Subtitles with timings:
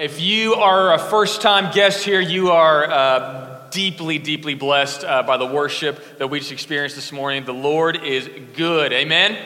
[0.00, 5.24] If you are a first time guest here, you are uh, deeply, deeply blessed uh,
[5.24, 7.44] by the worship that we just experienced this morning.
[7.44, 8.26] The Lord is
[8.56, 8.94] good.
[8.94, 9.36] Amen.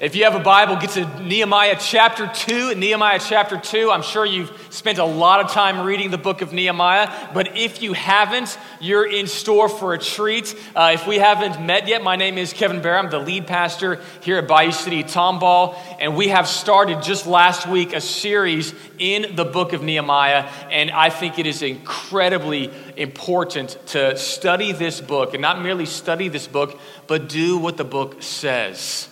[0.00, 2.74] If you have a Bible, get to Nehemiah chapter 2.
[2.74, 3.92] Nehemiah chapter 2.
[3.92, 7.80] I'm sure you've spent a lot of time reading the book of Nehemiah, but if
[7.80, 10.52] you haven't, you're in store for a treat.
[10.74, 12.98] Uh, if we haven't met yet, my name is Kevin Bear.
[12.98, 17.68] I'm the lead pastor here at Bayou City Tomball, and we have started just last
[17.68, 23.78] week a series in the book of Nehemiah, and I think it is incredibly important
[23.86, 28.24] to study this book, and not merely study this book, but do what the book
[28.24, 29.08] says.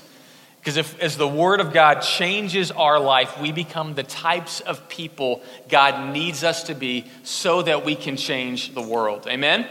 [0.62, 4.89] Because if, as the Word of God changes our life, we become the types of
[4.89, 9.27] people God needs us to be so that we can change the world.
[9.27, 9.67] Amen?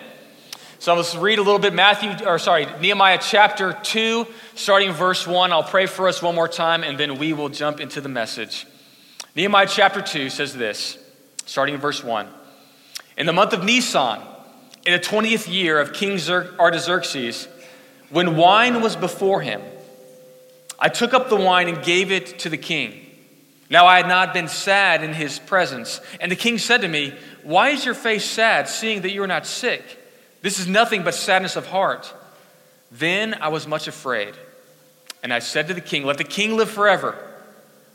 [0.80, 5.54] So let's read a little bit Matthew, or sorry, Nehemiah chapter 2, starting verse 1.
[5.54, 8.68] I'll pray for us one more time, and then we will jump into the message.
[9.34, 10.98] Nehemiah chapter 2 says this,
[11.46, 12.28] starting in verse 1.
[13.16, 14.20] In the month of Nisan,
[14.86, 17.48] in the 20th year of King Artaxerxes,
[18.10, 19.62] when wine was before him,
[20.84, 23.06] I took up the wine and gave it to the king.
[23.70, 26.02] Now I had not been sad in his presence.
[26.20, 29.28] And the king said to me, Why is your face sad, seeing that you are
[29.28, 29.84] not sick?
[30.42, 32.12] This is nothing but sadness of heart.
[32.92, 34.34] Then I was much afraid.
[35.24, 37.16] And I said to the king, Let the king live forever.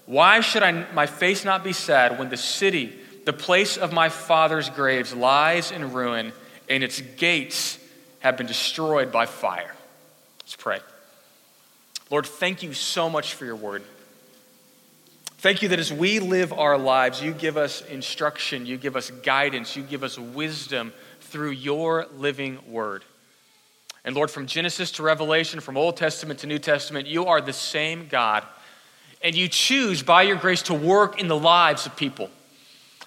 [0.07, 4.09] Why should I, my face not be sad when the city, the place of my
[4.09, 6.33] father's graves, lies in ruin
[6.69, 7.79] and its gates
[8.20, 9.75] have been destroyed by fire?
[10.41, 10.79] Let's pray.
[12.11, 13.83] Lord, thank you so much for your word.
[15.39, 19.11] Thank you that as we live our lives, you give us instruction, you give us
[19.11, 23.05] guidance, you give us wisdom through your living word.
[24.05, 27.53] And Lord, from Genesis to Revelation, from Old Testament to New Testament, you are the
[27.53, 28.45] same God.
[29.23, 32.31] And you choose by your grace to work in the lives of people.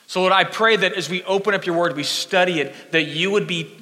[0.08, 3.04] So, Lord, I pray that as we open up your word, we study it, that
[3.04, 3.79] you would be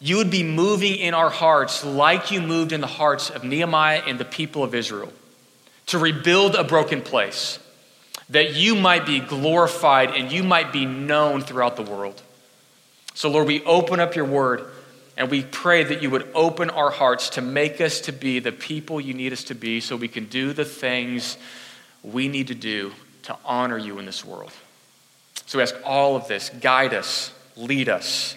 [0.00, 4.02] you would be moving in our hearts like you moved in the hearts of Nehemiah
[4.06, 5.12] and the people of Israel
[5.86, 7.58] to rebuild a broken place,
[8.30, 12.22] that you might be glorified and you might be known throughout the world.
[13.14, 14.66] So, Lord, we open up your word
[15.16, 18.52] and we pray that you would open our hearts to make us to be the
[18.52, 21.36] people you need us to be so we can do the things
[22.04, 22.92] we need to do
[23.24, 24.52] to honor you in this world.
[25.46, 28.36] So we ask all of this guide us, lead us.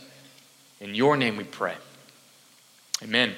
[0.81, 1.75] In your name we pray.
[3.03, 3.33] Amen.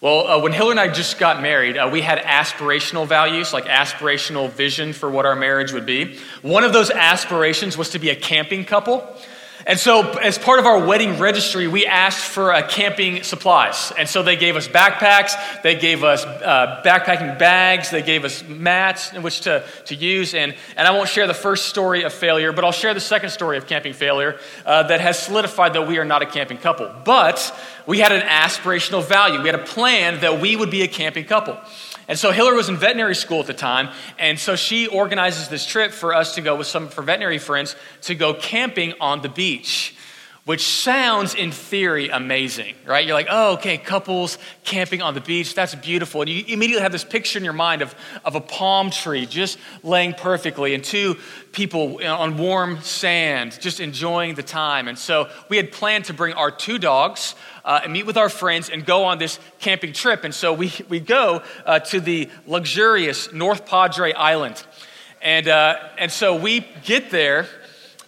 [0.00, 3.64] Well, uh, when Hillary and I just got married, uh, we had aspirational values, like
[3.64, 6.18] aspirational vision for what our marriage would be.
[6.40, 9.04] One of those aspirations was to be a camping couple.
[9.66, 13.92] And so, as part of our wedding registry, we asked for uh, camping supplies.
[13.96, 18.42] And so, they gave us backpacks, they gave us uh, backpacking bags, they gave us
[18.42, 20.34] mats in which to, to use.
[20.34, 23.30] And, and I won't share the first story of failure, but I'll share the second
[23.30, 26.92] story of camping failure uh, that has solidified that we are not a camping couple.
[27.04, 27.54] But
[27.86, 31.24] we had an aspirational value, we had a plan that we would be a camping
[31.24, 31.56] couple.
[32.08, 35.64] And so Hillary was in veterinary school at the time, and so she organizes this
[35.64, 39.22] trip for us to go with some of her veterinary friends to go camping on
[39.22, 39.94] the beach
[40.44, 43.06] which sounds in theory amazing, right?
[43.06, 46.22] You're like, oh, okay, couples camping on the beach, that's beautiful.
[46.22, 49.56] And you immediately have this picture in your mind of, of a palm tree just
[49.84, 51.16] laying perfectly and two
[51.52, 54.88] people on warm sand just enjoying the time.
[54.88, 58.28] And so we had planned to bring our two dogs uh, and meet with our
[58.28, 60.24] friends and go on this camping trip.
[60.24, 64.62] And so we, we go uh, to the luxurious North Padre Island.
[65.20, 67.46] And, uh, and so we get there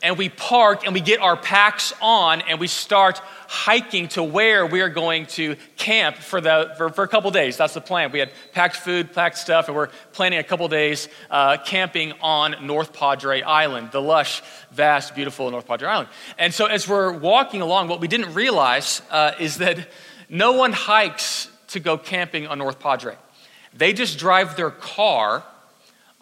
[0.05, 4.67] and we park and we get our packs on and we start hiking to where
[4.67, 7.57] we are going to camp for, the, for, for a couple days.
[7.57, 8.13] That's the plan.
[8.13, 12.67] We had packed food, packed stuff, and we're planning a couple days uh, camping on
[12.67, 16.11] North Padre Island, the lush, vast, beautiful North Padre Island.
[16.39, 19.89] And so as we're walking along, what we didn't realize uh, is that
[20.29, 23.17] no one hikes to go camping on North Padre.
[23.73, 25.45] They just drive their car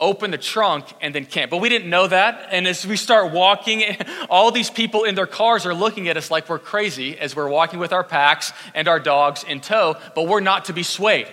[0.02, 1.50] open the trunk and then camp.
[1.50, 2.48] But we didn't know that.
[2.50, 3.84] And as we start walking,
[4.30, 7.48] all these people in their cars are looking at us like we're crazy as we're
[7.48, 11.28] walking with our packs and our dogs in tow, but we're not to be swayed.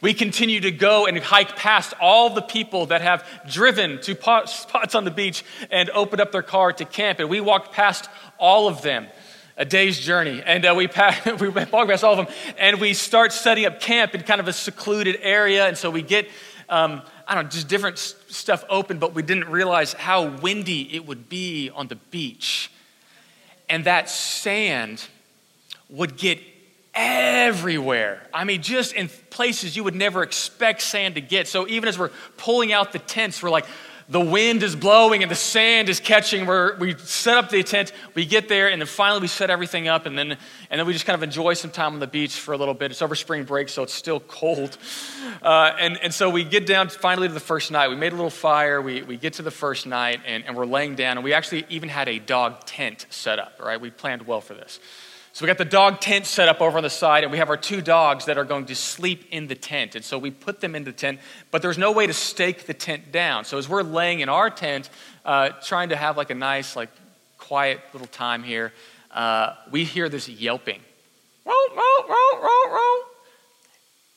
[0.00, 4.14] We continue to go and hike past all the people that have driven to
[4.46, 7.20] spots on the beach and opened up their car to camp.
[7.20, 9.06] And we walked past all of them
[9.56, 10.42] a day's journey.
[10.44, 13.80] And uh, we, pass, we walk past all of them, and we start setting up
[13.80, 15.66] camp in kind of a secluded area.
[15.66, 16.28] And so we get
[16.68, 21.06] um, I don't know, just different stuff open, but we didn't realize how windy it
[21.06, 22.70] would be on the beach.
[23.68, 25.06] And that sand
[25.88, 26.40] would get
[26.94, 28.26] everywhere.
[28.32, 31.48] I mean, just in places you would never expect sand to get.
[31.48, 33.66] So even as we're pulling out the tents, we're like,
[34.08, 36.46] the wind is blowing and the sand is catching.
[36.46, 39.88] We're, we set up the tent, we get there, and then finally we set everything
[39.88, 42.34] up, and then, and then we just kind of enjoy some time on the beach
[42.38, 42.90] for a little bit.
[42.90, 44.76] It's over spring break, so it's still cold.
[45.42, 47.88] Uh, and, and so we get down finally to the first night.
[47.88, 50.64] We made a little fire, we, we get to the first night, and, and we're
[50.64, 53.80] laying down, and we actually even had a dog tent set up, right?
[53.80, 54.80] We planned well for this.
[55.34, 57.50] So we got the dog tent set up over on the side, and we have
[57.50, 59.96] our two dogs that are going to sleep in the tent.
[59.96, 61.18] And so we put them in the tent,
[61.50, 63.44] but there's no way to stake the tent down.
[63.44, 64.90] So as we're laying in our tent,
[65.24, 66.88] uh, trying to have like a nice, like
[67.36, 68.72] quiet little time here,
[69.10, 70.78] uh, we hear this yelping.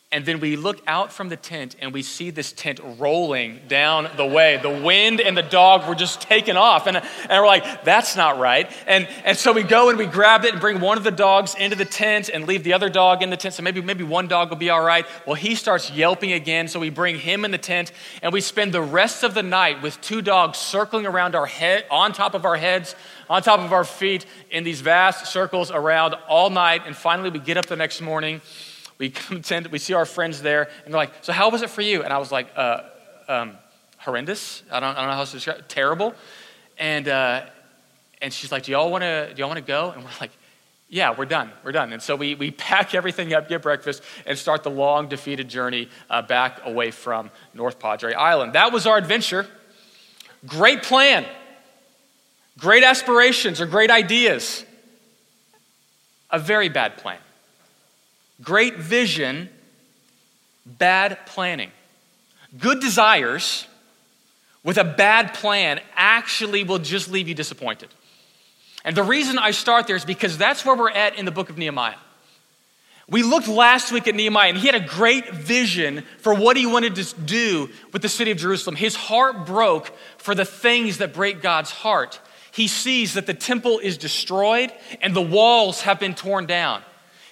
[0.10, 4.08] And then we look out from the tent and we see this tent rolling down
[4.16, 4.56] the way.
[4.56, 6.88] The wind and the dog were just taken off.
[6.88, 8.72] And, and we're like, that's not right.
[8.88, 11.56] And, and so we go and we grab it and bring one of the dogs
[11.56, 13.56] into the tent and leave the other dog in the tent.
[13.56, 15.06] So maybe, maybe one dog will be all right.
[15.26, 16.70] Well, he starts yelping again.
[16.70, 19.82] So we bring him in the tent and we spend the rest of the night
[19.82, 22.96] with two dogs circling around our head, on top of our heads,
[23.30, 26.84] on top of our feet in these vast circles around all night.
[26.86, 28.40] And finally, we get up the next morning
[28.98, 31.70] we come to, we see our friends there, and they're like, "So how was it
[31.70, 32.82] for you?" And I was like, uh,
[33.28, 33.58] um,
[34.00, 34.64] "Horrendous.
[34.72, 35.60] I don't, I don't know how to describe.
[35.60, 35.70] It.
[35.70, 36.14] Terrible."
[36.78, 37.46] And uh,
[38.22, 39.34] and she's like, "Do y'all want to?
[39.34, 40.32] Do y'all want to go?" And we're like,
[40.90, 41.52] "Yeah, we're done.
[41.64, 45.08] We're done." And so we we pack everything up, get breakfast, and start the long
[45.08, 48.54] defeated journey uh, back away from North Padre Island.
[48.54, 49.48] That was our adventure.
[50.46, 51.26] Great plan.
[52.58, 54.66] Great aspirations or great ideas.
[56.32, 57.20] A very bad plan.
[58.42, 59.50] Great vision,
[60.66, 61.72] bad planning.
[62.58, 63.68] Good desires
[64.64, 67.90] with a bad plan actually will just leave you disappointed.
[68.84, 71.50] And the reason I start there is because that's where we're at in the book
[71.50, 71.96] of Nehemiah.
[73.10, 76.66] We looked last week at Nehemiah, and he had a great vision for what he
[76.66, 78.76] wanted to do with the city of Jerusalem.
[78.76, 82.20] His heart broke for the things that break God's heart.
[82.52, 86.82] He sees that the temple is destroyed and the walls have been torn down.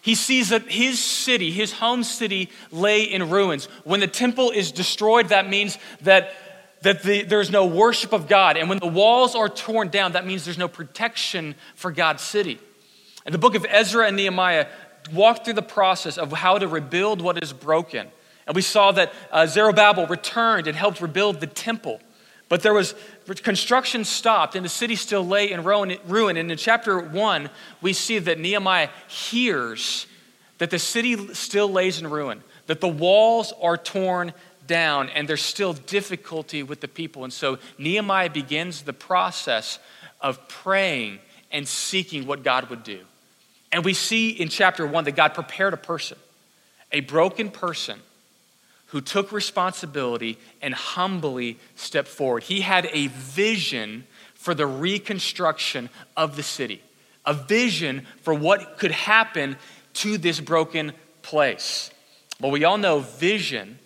[0.06, 3.66] He sees that his city, his home city, lay in ruins.
[3.86, 6.36] When the temple is destroyed, that means that,
[6.84, 8.56] that the, there's no worship of God.
[8.56, 12.60] And when the walls are torn down, that means there's no protection for God's city.
[13.26, 14.68] And the book of Ezra and Nehemiah
[15.12, 18.08] walk through the process of how to rebuild what is broken.
[18.46, 22.00] And we saw that uh, Zerubbabel returned and helped rebuild the temple.
[22.48, 22.94] But there was
[23.34, 26.38] construction stopped and the city still lay in ruin.
[26.38, 27.50] And in chapter one,
[27.82, 30.08] we see that Nehemiah hears
[30.58, 34.34] that the city still lays in ruin, that the walls are torn
[34.68, 37.24] down, and there's still difficulty with the people.
[37.24, 39.80] And so Nehemiah begins the process
[40.22, 41.20] of praying
[41.52, 43.02] and seeking what God would do.
[43.72, 46.18] And we see in chapter one that God prepared a person,
[46.92, 48.00] a broken person
[48.88, 52.44] who took responsibility and humbly stepped forward.
[52.44, 56.82] He had a vision for the reconstruction of the city,
[57.26, 59.58] a vision for what could happen
[59.96, 61.90] to this broken place.
[62.40, 63.80] Well, we all know vision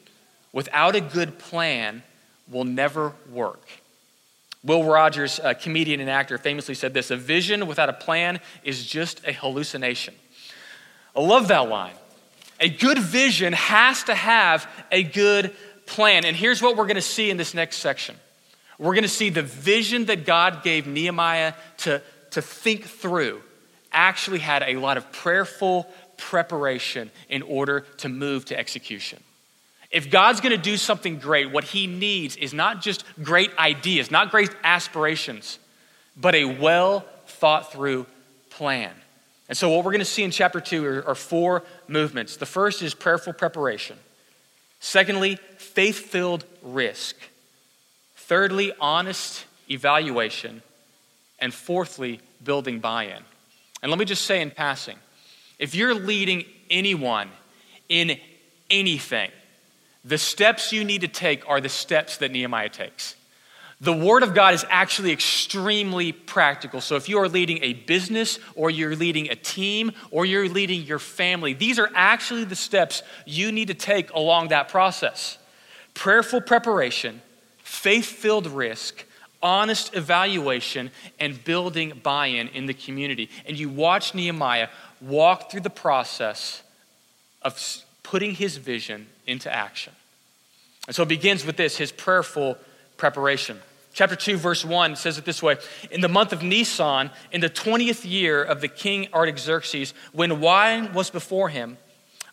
[0.52, 2.04] without a good plan
[2.50, 3.62] will never work.
[4.64, 8.86] Will Rogers, a comedian and actor, famously said this A vision without a plan is
[8.86, 10.14] just a hallucination.
[11.16, 11.94] I love that line.
[12.60, 16.26] A good vision has to have a good plan.
[16.26, 18.16] And here's what we're going to see in this next section
[18.78, 23.42] we're going to see the vision that God gave Nehemiah to, to think through
[23.92, 29.22] actually had a lot of prayerful preparation in order to move to execution.
[29.92, 34.12] If God's going to do something great, what he needs is not just great ideas,
[34.12, 35.60] not great aspirations,
[36.16, 38.06] but a well thought through
[38.50, 38.94] plan.
[39.50, 42.38] And so, what we're going to see in chapter two are, are four movements.
[42.38, 43.98] The first is prayerful preparation,
[44.80, 47.16] secondly, faith filled risk,
[48.16, 50.62] thirdly, honest evaluation,
[51.40, 53.24] and fourthly, building buy in.
[53.82, 54.98] And let me just say in passing
[55.58, 57.30] if you're leading anyone
[57.90, 58.18] in
[58.70, 59.32] anything,
[60.06, 63.16] the steps you need to take are the steps that Nehemiah takes.
[63.82, 66.82] The Word of God is actually extremely practical.
[66.82, 70.84] So, if you are leading a business, or you're leading a team, or you're leading
[70.84, 75.38] your family, these are actually the steps you need to take along that process
[75.94, 77.22] prayerful preparation,
[77.64, 79.04] faith filled risk,
[79.42, 83.30] honest evaluation, and building buy in in the community.
[83.46, 84.68] And you watch Nehemiah
[85.02, 86.64] walk through the process
[87.42, 87.58] of
[88.04, 89.94] putting his vision into action.
[90.88, 92.58] And so it begins with this his prayerful
[92.98, 93.60] preparation.
[93.94, 95.58] Chapter 2, verse 1 says it this way
[95.92, 100.94] In the month of Nisan, in the 20th year of the king Artaxerxes, when wine
[100.94, 101.78] was before him,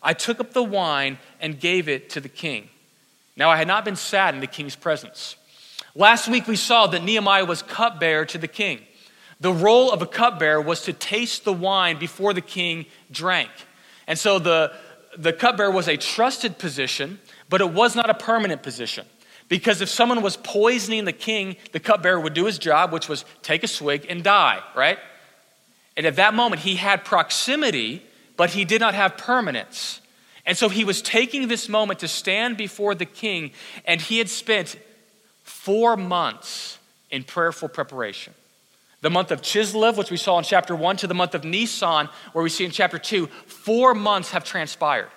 [0.01, 2.69] I took up the wine and gave it to the king.
[3.35, 5.35] Now I had not been sad in the king's presence.
[5.95, 8.81] Last week we saw that Nehemiah was cupbearer to the king.
[9.39, 13.51] The role of a cupbearer was to taste the wine before the king drank.
[14.07, 14.73] And so the,
[15.17, 19.05] the cupbearer was a trusted position, but it was not a permanent position.
[19.49, 23.23] Because if someone was poisoning the king, the cupbearer would do his job, which was
[23.41, 24.99] take a swig and die, right?
[25.95, 28.03] And at that moment, he had proximity,
[28.35, 30.01] but he did not have permanence.
[30.45, 33.51] And so he was taking this moment to stand before the king,
[33.85, 34.77] and he had spent
[35.43, 36.77] four months
[37.09, 38.33] in prayerful preparation.
[39.01, 42.09] The month of Chislev, which we saw in chapter 1, to the month of Nisan,
[42.33, 45.09] where we see in chapter 2, four months have transpired.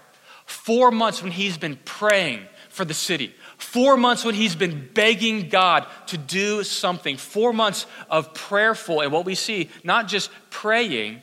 [0.46, 3.34] Four months when he's been praying for the city.
[3.60, 7.16] Four months when he's been begging God to do something.
[7.16, 11.20] Four months of prayerful, and what we see, not just praying,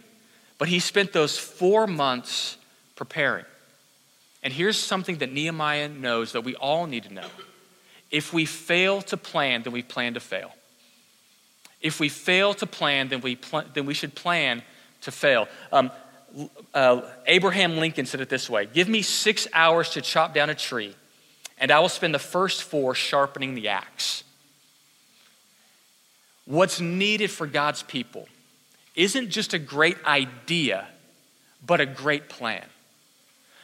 [0.58, 2.58] but he spent those four months
[2.96, 3.46] preparing.
[4.44, 7.28] And here's something that Nehemiah knows that we all need to know.
[8.12, 10.52] If we fail to plan, then we plan to fail.
[11.82, 14.62] If we fail to plan, then we, pl- then we should plan
[15.02, 15.48] to fail.
[15.72, 15.92] Um,
[16.74, 20.56] uh, Abraham Lincoln said it this way Give me six hours to chop down a
[20.56, 20.96] tree,
[21.60, 24.24] and I will spend the first four sharpening the axe.
[26.46, 28.28] What's needed for God's people
[28.96, 30.88] isn't just a great idea,
[31.66, 32.64] but a great plan.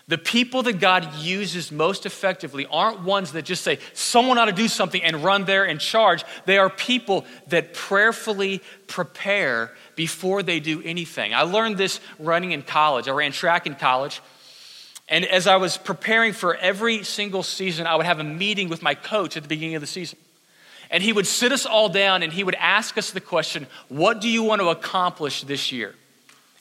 [0.09, 4.51] The people that God uses most effectively aren't ones that just say, someone ought to
[4.51, 6.25] do something and run there and charge.
[6.45, 11.33] They are people that prayerfully prepare before they do anything.
[11.33, 13.07] I learned this running in college.
[13.07, 14.21] I ran track in college.
[15.09, 18.81] And as I was preparing for every single season, I would have a meeting with
[18.81, 20.17] my coach at the beginning of the season.
[20.89, 24.21] And he would sit us all down and he would ask us the question, What
[24.21, 25.95] do you want to accomplish this year?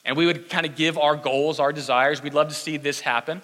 [0.05, 2.21] And we would kind of give our goals, our desires.
[2.21, 3.41] We'd love to see this happen.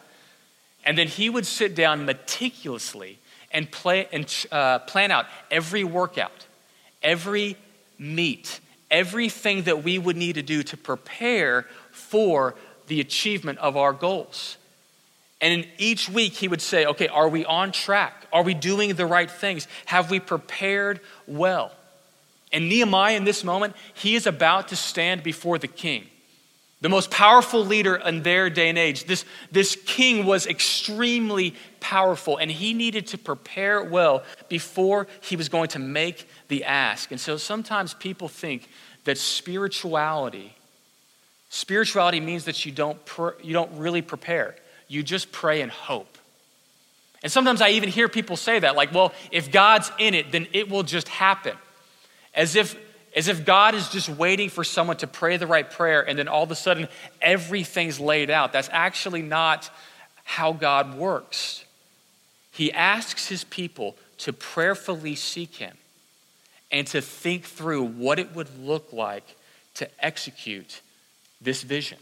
[0.84, 3.20] And then he would sit down meticulously
[3.52, 6.48] and, play, and uh, plan out every workout,
[7.02, 7.58] every
[7.98, 12.56] meet, everything that we would need to do to prepare for
[12.88, 14.58] the achievement of our goals.
[15.42, 18.28] And in each week, he would say, okay, are we on track?
[18.34, 19.68] Are we doing the right things?
[19.86, 21.72] Have we prepared well?
[22.52, 26.08] And Nehemiah, in this moment, he is about to stand before the king
[26.82, 29.06] the most powerful leader in their day and age.
[29.06, 35.50] This, this king was extremely powerful, and he needed to prepare well before he was
[35.50, 37.12] going to make the ask.
[37.12, 38.70] And so sometimes people think
[39.04, 40.56] that spirituality,
[41.50, 42.98] spirituality means that you don't,
[43.44, 44.56] you don't really prepare,
[44.90, 46.18] you just pray and hope.
[47.24, 50.48] And sometimes I even hear people say that, like, well, if God's in it, then
[50.52, 51.56] it will just happen.
[52.34, 52.76] As if
[53.16, 56.28] as if God is just waiting for someone to pray the right prayer and then
[56.28, 56.88] all of a sudden
[57.22, 58.54] everything's laid out.
[58.54, 59.72] That's actually not
[60.24, 61.66] how God works.
[62.52, 65.76] He asks his people to prayerfully seek him
[66.72, 69.36] and to think through what it would look like
[69.76, 70.82] to execute
[71.42, 71.98] this vision.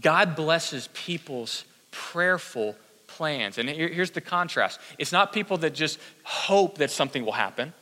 [0.00, 2.76] God blesses people's prayerful
[3.06, 3.58] plans.
[3.58, 7.72] And here's the contrast it's not people that just hope that something will happen,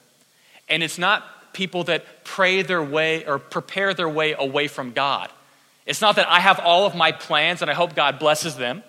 [0.68, 5.30] and it's not people that pray their way or prepare their way away from God.
[5.87, 8.82] It's not that I have all of my plans and I hope God blesses them.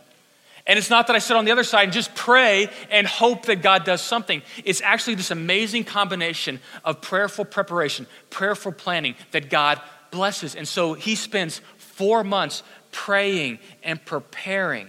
[0.65, 3.46] And it's not that I sit on the other side and just pray and hope
[3.46, 4.41] that God does something.
[4.65, 9.79] It's actually this amazing combination of prayerful preparation, prayerful planning that God
[10.12, 10.55] blesses.
[10.55, 12.63] And so he spends four months
[12.98, 14.88] praying and preparing.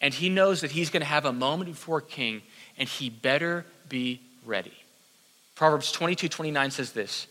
[0.00, 2.42] And he knows that he's going to have a moment before King,
[2.78, 4.72] and he better be ready.
[5.56, 7.26] Proverbs 22 29 says this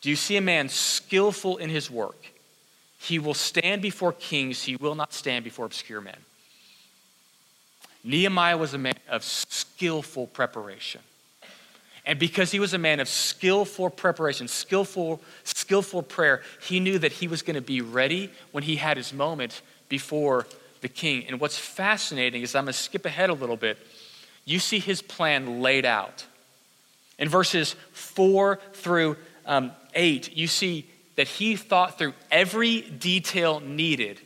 [0.00, 2.26] Do you see a man skillful in his work?
[2.98, 6.18] He will stand before kings, he will not stand before obscure men.
[8.02, 11.00] Nehemiah was a man of skillful preparation.
[12.06, 17.12] And because he was a man of skillful preparation, skillful, skillful prayer, he knew that
[17.12, 20.46] he was going to be ready when he had his moment before
[20.82, 21.24] the king.
[21.26, 23.78] And what's fascinating is I'm going to skip ahead a little bit.
[24.44, 26.26] You see his plan laid out.
[27.18, 34.20] In verses 4 through um, 8, you see that he thought through every detail needed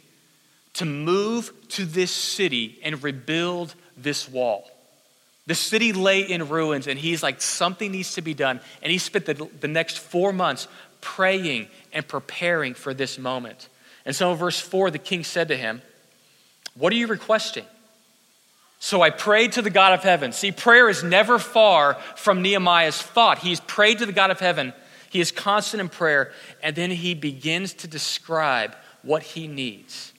[0.75, 4.69] to move to this city and rebuild this wall.
[5.49, 8.61] The city lay in ruins, and he's like, something needs to be done.
[8.83, 10.69] And he spent the, the next four months
[11.01, 13.71] praying and preparing for this moment.
[14.05, 15.81] And so in verse 4, the king said to him,
[16.75, 17.65] What are you requesting?
[18.79, 20.33] So I prayed to the God of heaven.
[20.33, 23.39] See, prayer is never far from Nehemiah's thought.
[23.39, 24.75] He's prayed to the God of heaven.
[25.09, 26.31] He is constant in prayer,
[26.63, 30.13] and then he begins to describe what he needs.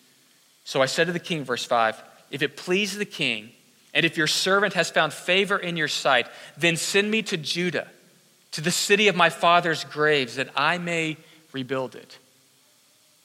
[0.64, 3.52] So I said to the king, verse 5, if it pleases the king,
[3.94, 6.28] And if your servant has found favor in your sight,
[6.58, 7.88] then send me to Judah,
[8.52, 11.18] to the city of my father's graves, that I may
[11.52, 12.20] rebuild it.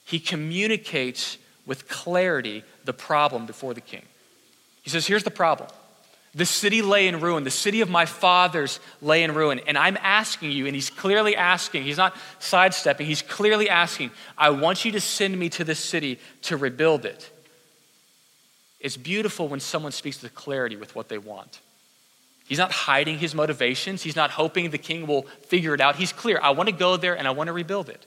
[0.05, 4.03] He communicates with clarity the problem before the king.
[4.81, 5.69] He says, Here's the problem.
[6.35, 7.45] The city lay in ruin.
[7.45, 9.61] The city of my fathers lay in ruin.
[9.67, 14.49] And I'm asking you, and he's clearly asking, he's not sidestepping, he's clearly asking, I
[14.49, 17.31] want you to send me to this city to rebuild it.
[18.85, 21.59] It's beautiful when someone speaks with clarity with what they want.
[22.47, 24.03] He's not hiding his motivations.
[24.03, 25.95] He's not hoping the king will figure it out.
[25.95, 26.39] He's clear.
[26.39, 28.05] I want to go there and I want to rebuild it.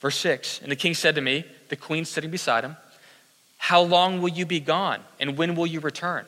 [0.00, 2.78] Verse 6 And the king said to me, the queen sitting beside him,
[3.58, 5.00] How long will you be gone?
[5.20, 6.24] And when will you return?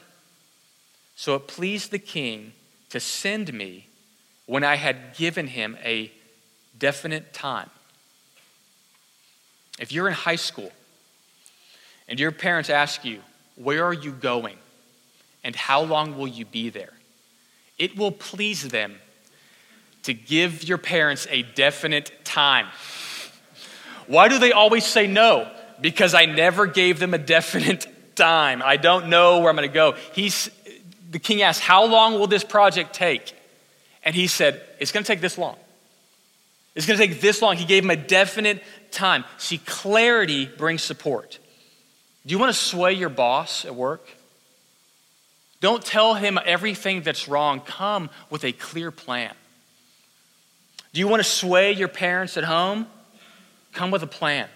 [1.16, 2.52] So it pleased the king
[2.90, 3.86] to send me
[4.44, 6.12] when I had given him a
[6.78, 7.70] definite time.
[9.80, 10.72] If you're in high school
[12.06, 13.20] and your parents ask you,
[13.62, 14.56] where are you going?
[15.44, 16.92] And how long will you be there?
[17.78, 18.96] It will please them
[20.04, 22.66] to give your parents a definite time.
[24.06, 25.50] Why do they always say no?
[25.80, 28.62] Because I never gave them a definite time.
[28.64, 29.92] I don't know where I'm going to go.
[30.12, 30.50] He's,
[31.10, 33.34] the king asked, How long will this project take?
[34.04, 35.56] And he said, It's going to take this long.
[36.74, 37.56] It's going to take this long.
[37.56, 39.24] He gave him a definite time.
[39.38, 41.38] See, clarity brings support.
[42.26, 44.08] Do you want to sway your boss at work?
[45.60, 47.60] Don't tell him everything that's wrong.
[47.60, 49.32] Come with a clear plan.
[50.92, 52.86] Do you want to sway your parents at home?
[53.72, 54.48] Come with a plan.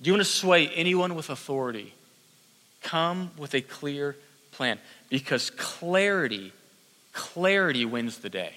[0.00, 1.94] Do you want to sway anyone with authority?
[2.80, 4.16] Come with a clear
[4.52, 4.78] plan.
[5.10, 6.52] Because clarity,
[7.12, 8.56] clarity wins the day.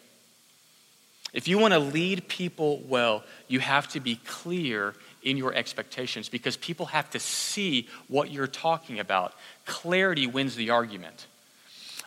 [1.34, 6.30] If you want to lead people well, you have to be clear in your expectations
[6.30, 9.34] because people have to see what you're talking about.
[9.66, 11.28] Clarity wins the argument.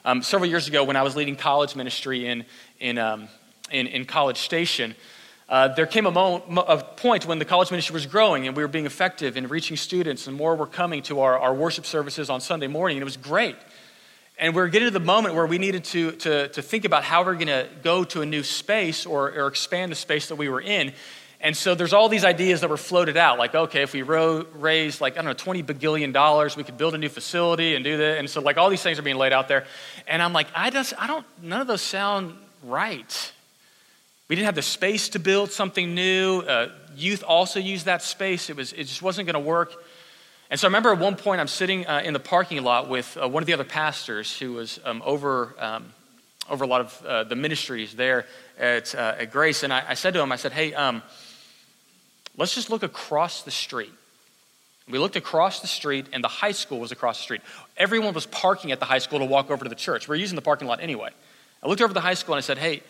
[0.04, 2.46] Um, several years ago, when I was leading college ministry in,
[2.78, 3.28] in, um,
[3.70, 4.94] in, in, College Station,
[5.48, 8.62] uh, there came a, moment, a point when the college ministry was growing and we
[8.62, 12.30] were being effective in reaching students, and more were coming to our, our worship services
[12.30, 13.56] on Sunday morning, and it was great.
[14.38, 17.02] And we are getting to the moment where we needed to, to, to think about
[17.02, 20.36] how we're going to go to a new space or, or expand the space that
[20.36, 20.92] we were in.
[21.40, 24.44] And so there's all these ideas that were floated out, like, okay, if we ro-
[24.54, 27.84] raise like, I don't know, 20 bagillion dollars, we could build a new facility and
[27.84, 28.18] do that.
[28.18, 29.64] And so like all these things are being laid out there.
[30.08, 33.32] And I'm like, I just, I don't, none of those sound right.
[34.26, 36.40] We didn't have the space to build something new.
[36.40, 38.50] Uh, youth also used that space.
[38.50, 39.72] It, was, it just wasn't going to work.
[40.50, 43.16] And so I remember at one point I'm sitting uh, in the parking lot with
[43.16, 45.92] uh, one of the other pastors who was um, over, um,
[46.50, 48.26] over a lot of uh, the ministries there
[48.58, 49.62] at, uh, at Grace.
[49.62, 51.02] And I, I, said to him, I said, hey, um,
[52.38, 53.92] Let's just look across the street.
[54.88, 57.40] We looked across the street, and the high school was across the street.
[57.76, 60.08] Everyone was parking at the high school to walk over to the church.
[60.08, 61.10] We are using the parking lot anyway.
[61.62, 62.82] I looked over the high school and I said, Hey,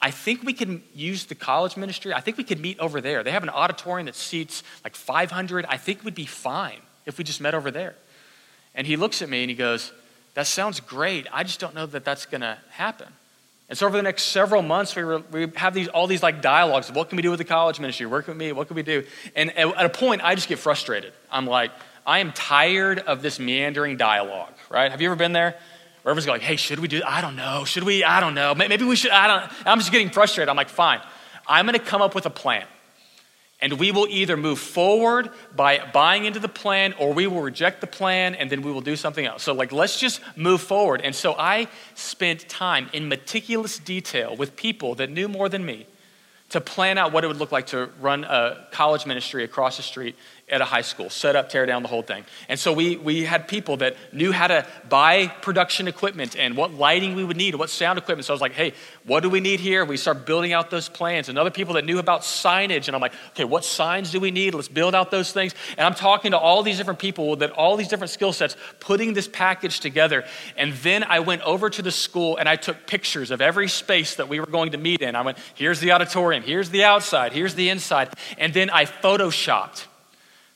[0.00, 2.12] I think we can use the college ministry.
[2.12, 3.22] I think we could meet over there.
[3.22, 5.64] They have an auditorium that seats like 500.
[5.68, 7.94] I think we'd be fine if we just met over there.
[8.74, 9.92] And he looks at me and he goes,
[10.34, 11.26] That sounds great.
[11.32, 13.08] I just don't know that that's going to happen.
[13.68, 16.42] And so over the next several months, we, re, we have these, all these like
[16.42, 16.90] dialogues.
[16.90, 18.06] of What can we do with the college ministry?
[18.06, 18.52] Work with me.
[18.52, 19.04] What can we do?
[19.34, 21.12] And at a point, I just get frustrated.
[21.30, 21.70] I'm like,
[22.06, 24.90] I am tired of this meandering dialogue, right?
[24.90, 25.58] Have you ever been there?
[26.02, 27.64] Where everyone's like, hey, should we do, I don't know.
[27.64, 28.04] Should we?
[28.04, 28.54] I don't know.
[28.54, 30.50] Maybe we should, I don't, I'm just getting frustrated.
[30.50, 31.00] I'm like, fine.
[31.46, 32.66] I'm going to come up with a plan.
[33.64, 37.80] And we will either move forward by buying into the plan or we will reject
[37.80, 39.42] the plan and then we will do something else.
[39.42, 41.00] So, like, let's just move forward.
[41.00, 45.86] And so I spent time in meticulous detail with people that knew more than me
[46.50, 49.82] to plan out what it would look like to run a college ministry across the
[49.82, 50.14] street
[50.46, 52.22] at a high school, set up, tear down the whole thing.
[52.50, 56.74] And so we, we had people that knew how to buy production equipment and what
[56.74, 58.26] lighting we would need, what sound equipment.
[58.26, 59.86] So I was like, hey, what do we need here?
[59.86, 61.30] We start building out those plans.
[61.30, 62.88] And other people that knew about signage.
[62.88, 64.54] And I'm like, okay, what signs do we need?
[64.54, 65.54] Let's build out those things.
[65.78, 69.14] And I'm talking to all these different people that all these different skill sets, putting
[69.14, 70.24] this package together.
[70.58, 74.16] And then I went over to the school and I took pictures of every space
[74.16, 75.16] that we were going to meet in.
[75.16, 78.10] I went, here's the auditorium, here's the outside, here's the inside.
[78.36, 79.86] And then I photoshopped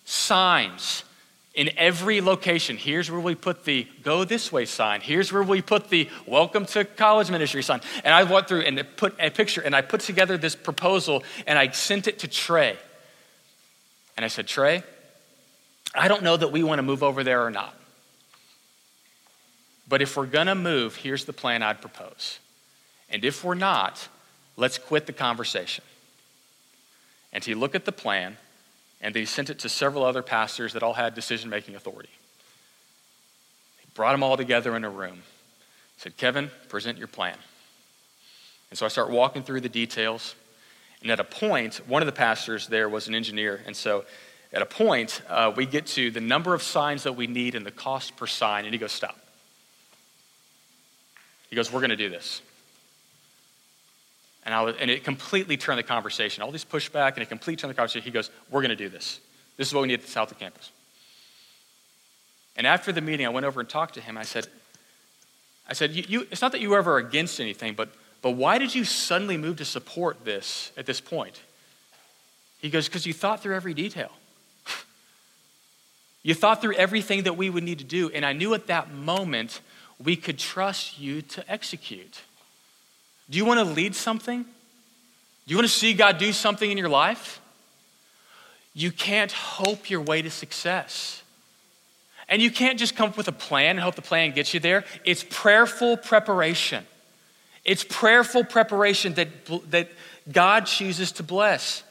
[0.09, 1.05] signs
[1.53, 2.79] in every location.
[2.79, 5.03] Here's where we put the go this way sign.
[5.03, 7.83] Here's where we put the welcome to college ministry sign.
[8.05, 11.59] And I went through and put a picture and I put together this proposal and
[11.59, 12.79] I sent it to Trey.
[14.16, 14.83] And I said, Trey,
[15.94, 17.75] I don't know that we want to move over there or not.
[19.90, 22.38] But if we're going to move, here's the plan I'd propose.
[23.11, 24.09] And if we're not,
[24.57, 25.85] let's quit the conversation.
[27.31, 28.38] And he looked at the plan
[29.00, 32.11] and they sent it to several other pastors that all had decision making authority.
[33.78, 35.22] They brought them all together in a room.
[35.98, 37.37] Said, Kevin, present your plan.
[38.70, 40.34] And so I start walking through the details.
[41.02, 43.61] And at a point, one of the pastors there was an engineer.
[43.66, 44.04] And so
[44.52, 47.64] at a point, uh, we get to the number of signs that we need and
[47.64, 48.64] the cost per sign.
[48.64, 49.18] And he goes, Stop.
[51.50, 52.42] He goes, We're going to do this.
[54.48, 56.42] And, I was, and it completely turned the conversation.
[56.42, 58.02] All these pushback and it completely turned the conversation.
[58.02, 59.20] He goes, We're going to do this.
[59.58, 60.70] This is what we need at the south of campus.
[62.56, 64.16] And after the meeting, I went over and talked to him.
[64.16, 64.46] I said,
[65.68, 67.90] I said, you, you, it's not that you were ever against anything, but,
[68.22, 71.42] but why did you suddenly move to support this at this point?
[72.58, 74.12] He goes, because you thought through every detail.
[76.22, 78.08] you thought through everything that we would need to do.
[78.08, 79.61] And I knew at that moment
[80.02, 82.22] we could trust you to execute.
[83.31, 84.43] Do you want to lead something?
[84.43, 87.41] Do you want to see God do something in your life?
[88.75, 91.23] You can't hope your way to success.
[92.29, 94.61] And you can't just come up with a plan and hope the plan gets you
[94.61, 94.85] there.
[95.05, 96.85] It's prayerful preparation.
[97.64, 99.29] It's prayerful preparation that,
[99.71, 99.88] that
[100.31, 101.83] God chooses to bless.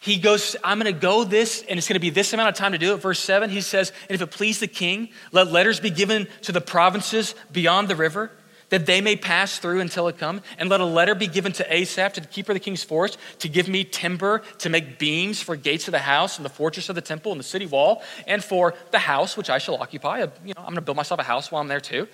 [0.00, 2.54] He goes, I'm going to go this, and it's going to be this amount of
[2.56, 2.96] time to do it.
[2.96, 6.52] Verse 7, he says, And if it please the king, let letters be given to
[6.52, 8.30] the provinces beyond the river
[8.72, 10.40] that they may pass through until it come.
[10.56, 13.18] And let a letter be given to Asaph, to the keeper of the king's forest,
[13.40, 16.88] to give me timber to make beams for gates of the house and the fortress
[16.88, 20.20] of the temple and the city wall, and for the house which I shall occupy.
[20.20, 22.08] You know, I'm going to build myself a house while I'm there too.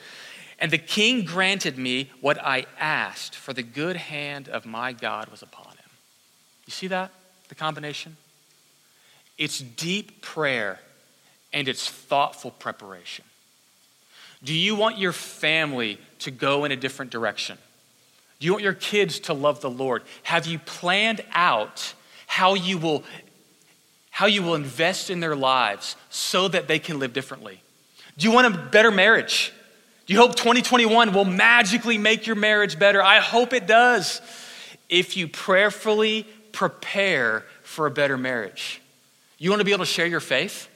[0.59, 5.29] And the king granted me what I asked, for the good hand of my God
[5.29, 5.91] was upon him.
[6.67, 7.13] You see that?
[7.49, 8.17] The combination?
[9.39, 10.81] It's deep prayer
[11.53, 13.25] and it's thoughtful preparation.
[14.43, 17.59] Do you want your family to go in a different direction?
[18.39, 20.03] Do you want your kids to love the Lord?
[20.23, 21.95] Have you planned out
[22.27, 23.05] how you will
[24.11, 27.61] how you will invest in their lives so that they can live differently?
[28.17, 29.53] Do you want a better marriage?
[30.07, 33.01] Do you hope 2021 will magically make your marriage better?
[33.01, 34.21] I hope it does.
[34.89, 38.81] If you prayerfully prepare for a better marriage.
[39.39, 40.68] You want to be able to share your faith?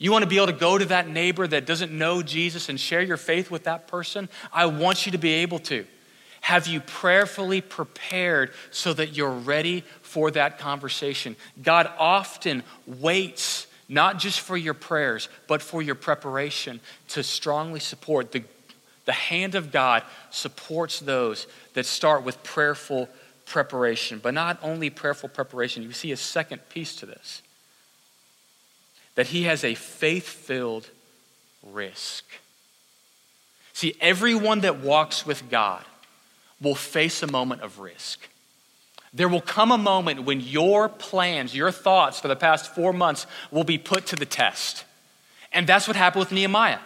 [0.00, 2.80] You want to be able to go to that neighbor that doesn't know Jesus and
[2.80, 4.30] share your faith with that person?
[4.50, 5.84] I want you to be able to.
[6.40, 11.36] Have you prayerfully prepared so that you're ready for that conversation?
[11.62, 18.32] God often waits not just for your prayers, but for your preparation to strongly support.
[18.32, 18.44] The,
[19.04, 23.06] the hand of God supports those that start with prayerful
[23.44, 24.18] preparation.
[24.22, 27.42] But not only prayerful preparation, you see a second piece to this
[29.14, 30.88] that he has a faith filled
[31.62, 32.24] risk.
[33.72, 35.84] See, everyone that walks with God
[36.60, 38.28] will face a moment of risk.
[39.12, 43.26] There will come a moment when your plans, your thoughts for the past four months
[43.50, 44.84] will be put to the test.
[45.52, 46.78] And that's what happened with Nehemiah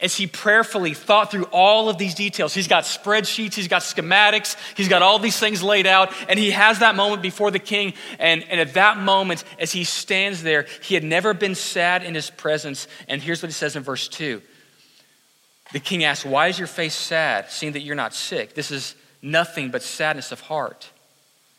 [0.00, 2.54] as he prayerfully thought through all of these details.
[2.54, 6.52] He's got spreadsheets, he's got schematics, he's got all these things laid out, and he
[6.52, 7.94] has that moment before the king.
[8.20, 12.14] And, and at that moment, as he stands there, he had never been sad in
[12.14, 12.86] his presence.
[13.08, 14.40] And here's what he says in verse 2
[15.72, 18.54] The king asks, Why is your face sad, seeing that you're not sick?
[18.54, 20.90] This is nothing but sadness of heart.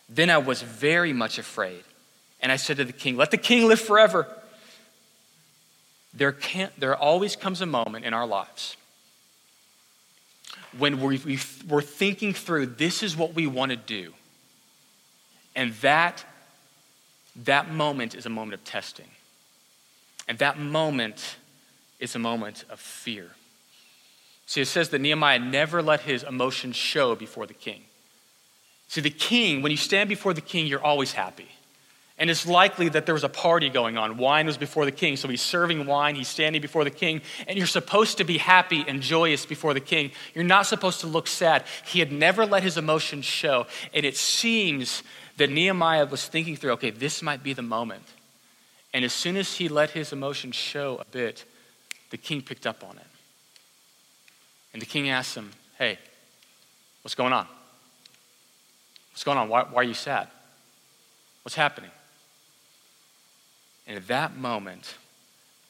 [0.08, 1.84] Then I was very much afraid.
[2.42, 4.34] And I said to the king, Let the king live forever
[6.20, 8.78] there, can't, there always comes a moment in our lives
[10.78, 14.14] when we, we, we're thinking through this is what we want to do.
[15.56, 16.24] And that,
[17.46, 19.08] that moment is a moment of testing.
[20.28, 21.38] And that moment
[22.00, 23.32] is a moment of fear.
[24.46, 27.84] See, it says that Nehemiah never let his emotions show before the king.
[28.90, 31.48] See, the king, when you stand before the king, you're always happy.
[32.20, 34.18] And it's likely that there was a party going on.
[34.18, 35.16] Wine was before the king.
[35.16, 38.84] So he's serving wine, he's standing before the king, and you're supposed to be happy
[38.86, 40.12] and joyous before the king.
[40.36, 41.64] You're not supposed to look sad.
[41.86, 43.68] He had never let his emotions show.
[43.94, 45.02] And it seems
[45.38, 48.04] that Nehemiah was thinking through okay, this might be the moment.
[48.94, 51.46] And as soon as he let his emotions show a bit,
[52.10, 53.08] the king picked up on it.
[54.74, 55.98] And the king asked him, hey,
[57.02, 57.48] what's going on?
[59.12, 59.48] What's going on?
[59.48, 60.28] Why, why are you sad?
[61.44, 61.92] What's happening?
[63.90, 64.96] And at that moment,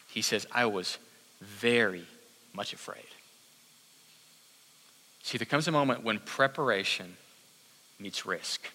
[0.10, 0.98] he says, I was
[1.40, 2.06] very
[2.54, 3.06] much afraid.
[5.24, 7.16] See, there comes a moment when preparation
[7.98, 8.70] meets risk.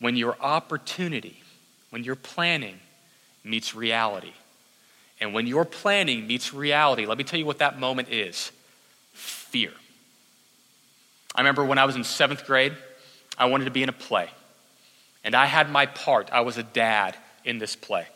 [0.00, 1.42] When your opportunity,
[1.88, 2.78] when your planning
[3.42, 4.34] meets reality.
[5.18, 8.52] And when your planning meets reality, let me tell you what that moment is
[9.14, 9.72] fear.
[11.34, 12.74] I remember when I was in seventh grade,
[13.38, 14.28] I wanted to be in a play.
[15.24, 16.28] And I had my part.
[16.30, 17.16] I was a dad
[17.48, 18.06] in this play.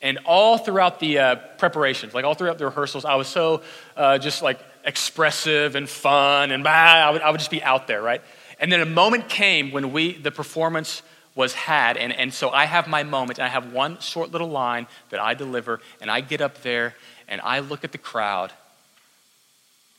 [0.00, 3.62] And all throughout the uh, preparations, like all throughout the rehearsals, I was so
[3.96, 7.86] uh, just like expressive and fun, and bah, I, would, I would just be out
[7.86, 8.22] there, right?
[8.58, 11.02] And then a moment came when we, the performance
[11.34, 14.48] was had, and, and so I have my moment, and I have one short little
[14.48, 16.94] line that I deliver, and I get up there,
[17.28, 18.52] and I look at the crowd,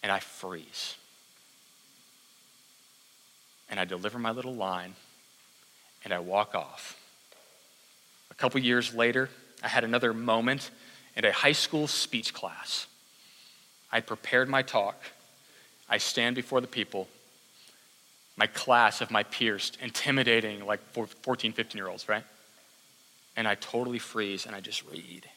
[0.01, 0.95] and I freeze.
[3.69, 4.95] And I deliver my little line,
[6.04, 7.00] and I walk off.
[8.41, 9.30] A couple years later,
[9.62, 10.71] I had another moment
[11.15, 12.88] in a high school speech class.
[13.91, 14.99] I prepared my talk.
[15.88, 17.08] I stand before the people,
[18.36, 22.23] my class of my peers, intimidating like 14, 15 year olds, right?
[23.38, 25.30] And I totally freeze and I just read.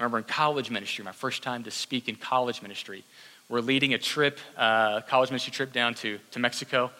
[0.00, 3.04] I remember in college ministry, my first time to speak in college ministry,
[3.48, 6.90] we're leading a trip, uh, college ministry trip down to, to Mexico.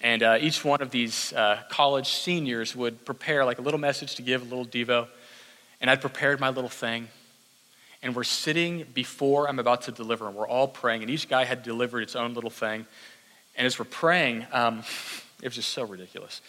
[0.00, 4.14] And uh, each one of these uh, college seniors would prepare like a little message
[4.16, 5.08] to give, a little Devo.
[5.80, 7.08] And I'd prepared my little thing.
[8.02, 11.02] And we're sitting before I'm about to deliver, and we're all praying.
[11.02, 12.86] And each guy had delivered its own little thing.
[13.56, 14.84] And as we're praying, um,
[15.42, 16.40] it was just so ridiculous.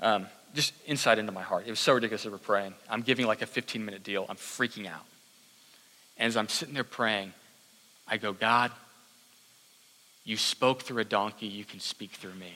[0.00, 1.64] Um, just insight into my heart.
[1.66, 2.74] It was so ridiculous as we're praying.
[2.88, 4.24] I'm giving like a 15 minute deal.
[4.28, 5.04] I'm freaking out.
[6.16, 7.32] And as I'm sitting there praying,
[8.08, 8.70] I go, God,
[10.24, 12.52] you spoke through a donkey, you can speak through me.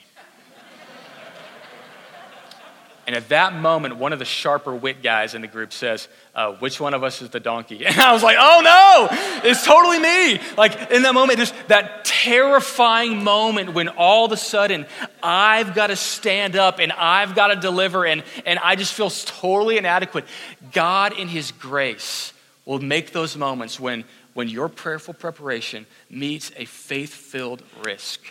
[3.09, 6.53] And at that moment, one of the sharper wit guys in the group says, uh,
[6.57, 7.83] Which one of us is the donkey?
[7.87, 10.39] And I was like, Oh no, it's totally me.
[10.55, 14.85] Like in that moment, just that terrifying moment when all of a sudden
[15.23, 19.09] I've got to stand up and I've got to deliver, and, and I just feel
[19.09, 20.25] totally inadequate.
[20.71, 22.31] God, in His grace,
[22.63, 24.03] will make those moments when,
[24.35, 28.21] when your prayerful preparation meets a faith filled risk.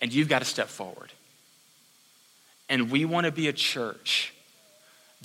[0.00, 1.12] And you've got to step forward.
[2.70, 4.32] And we want to be a church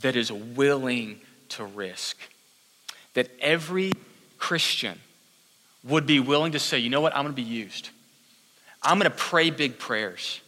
[0.01, 2.17] that is willing to risk.
[3.13, 3.93] That every
[4.37, 4.99] Christian
[5.83, 7.91] would be willing to say, you know what, I'm going to be used.
[8.81, 10.41] I'm going to pray big prayers.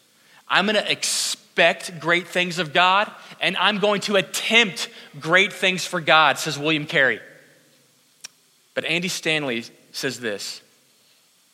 [0.50, 5.86] I'm going to expect great things of God, and I'm going to attempt great things
[5.86, 7.20] for God, says William Carey.
[8.74, 10.62] But Andy Stanley says this.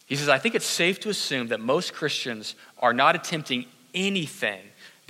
[0.05, 4.61] He says, I think it's safe to assume that most Christians are not attempting anything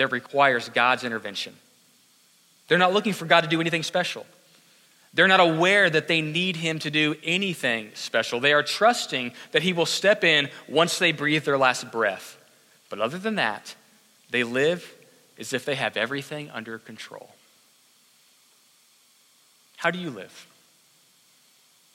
[0.03, 1.55] that requires God's intervention.
[2.67, 4.25] They're not looking for God to do anything special.
[5.13, 8.41] They're not aware that they need Him to do anything special.
[8.41, 12.37] They are trusting that He will step in once they breathe their last breath.
[12.89, 13.75] But other than that,
[14.29, 14.93] they live
[15.39, 17.29] as if they have everything under control.
[19.77, 20.47] How do you live?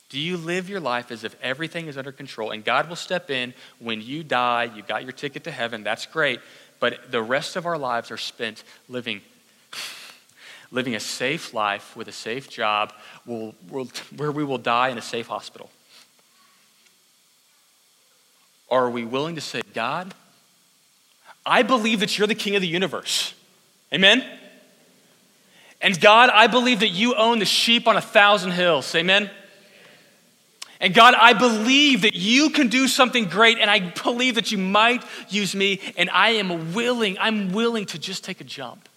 [0.09, 3.29] Do you live your life as if everything is under control and God will step
[3.29, 4.65] in when you die?
[4.75, 6.41] You got your ticket to heaven, that's great.
[6.81, 9.21] But the rest of our lives are spent living,
[10.71, 12.93] living a safe life with a safe job
[13.27, 15.71] we'll, we'll, where we will die in a safe hospital.
[18.71, 20.15] Are we willing to say, God,
[21.45, 23.35] I believe that you're the king of the universe?
[23.93, 24.25] Amen?
[25.81, 28.95] And God, I believe that you own the sheep on a thousand hills.
[28.95, 29.31] Amen?
[30.81, 34.59] And God, I believe that you can do something great, and I believe that you
[34.59, 38.89] might use me, and I am willing, I'm willing to just take a jump.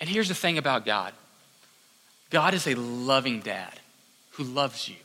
[0.00, 1.12] And here's the thing about God
[2.30, 3.72] God is a loving dad
[4.32, 4.96] who loves you.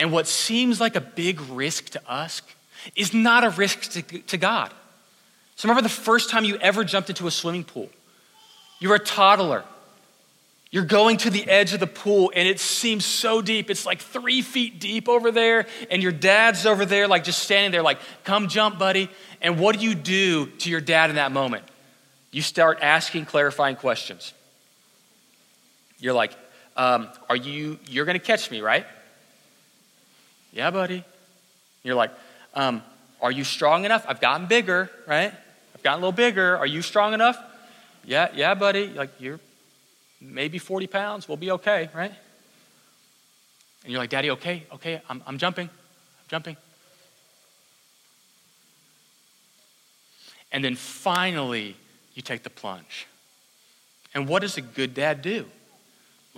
[0.00, 2.42] And what seems like a big risk to us
[2.96, 4.72] is not a risk to, to God.
[5.56, 7.88] So, remember the first time you ever jumped into a swimming pool?
[8.80, 9.64] You were a toddler.
[10.74, 13.70] You're going to the edge of the pool and it seems so deep.
[13.70, 17.70] It's like three feet deep over there, and your dad's over there, like just standing
[17.70, 19.08] there, like, come jump, buddy.
[19.40, 21.62] And what do you do to your dad in that moment?
[22.32, 24.34] You start asking clarifying questions.
[26.00, 26.32] You're like,
[26.76, 28.84] um, are you, you're gonna catch me, right?
[30.52, 31.04] Yeah, buddy.
[31.84, 32.10] You're like,
[32.52, 32.82] um,
[33.20, 34.04] are you strong enough?
[34.08, 35.32] I've gotten bigger, right?
[35.76, 36.56] I've gotten a little bigger.
[36.56, 37.38] Are you strong enough?
[38.04, 38.88] Yeah, yeah, buddy.
[38.88, 39.38] Like, you're
[40.32, 42.12] maybe 40 pounds, we'll be okay, right?
[43.82, 46.56] And you're like, Daddy, okay, okay, I'm, I'm jumping, I'm jumping.
[50.52, 51.76] And then finally,
[52.14, 53.06] you take the plunge.
[54.14, 55.46] And what does a good dad do?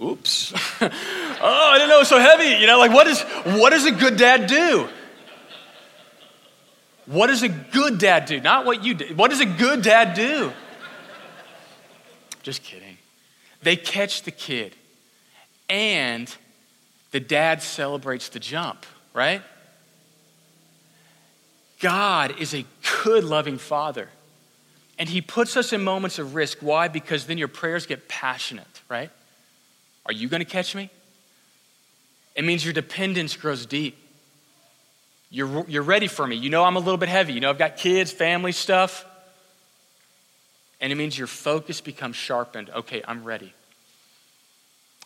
[0.03, 0.53] Oops.
[0.81, 0.91] oh,
[1.41, 2.61] I didn't know it was so heavy.
[2.61, 4.89] You know, like what, is, what does a good dad do?
[7.07, 8.41] What does a good dad do?
[8.41, 9.17] Not what you did.
[9.17, 10.53] What does a good dad do?
[12.43, 12.96] Just kidding.
[13.63, 14.77] They catch the kid,
[15.69, 16.35] and
[17.11, 19.43] the dad celebrates the jump, right?
[21.81, 22.65] God is a
[23.03, 24.09] good, loving father.
[24.99, 26.59] And he puts us in moments of risk.
[26.61, 26.89] Why?
[26.89, 29.11] Because then your prayers get passionate, right?
[30.05, 30.91] Are you going to catch me?
[32.35, 33.97] It means your dependence grows deep.
[35.31, 36.37] You're, you're ready for me.
[36.37, 37.33] You know I'm a little bit heavy.
[37.33, 39.06] You know I've got kids, family stuff.
[40.81, 42.71] And it means your focus becomes sharpened.
[42.71, 43.53] Okay, I'm ready.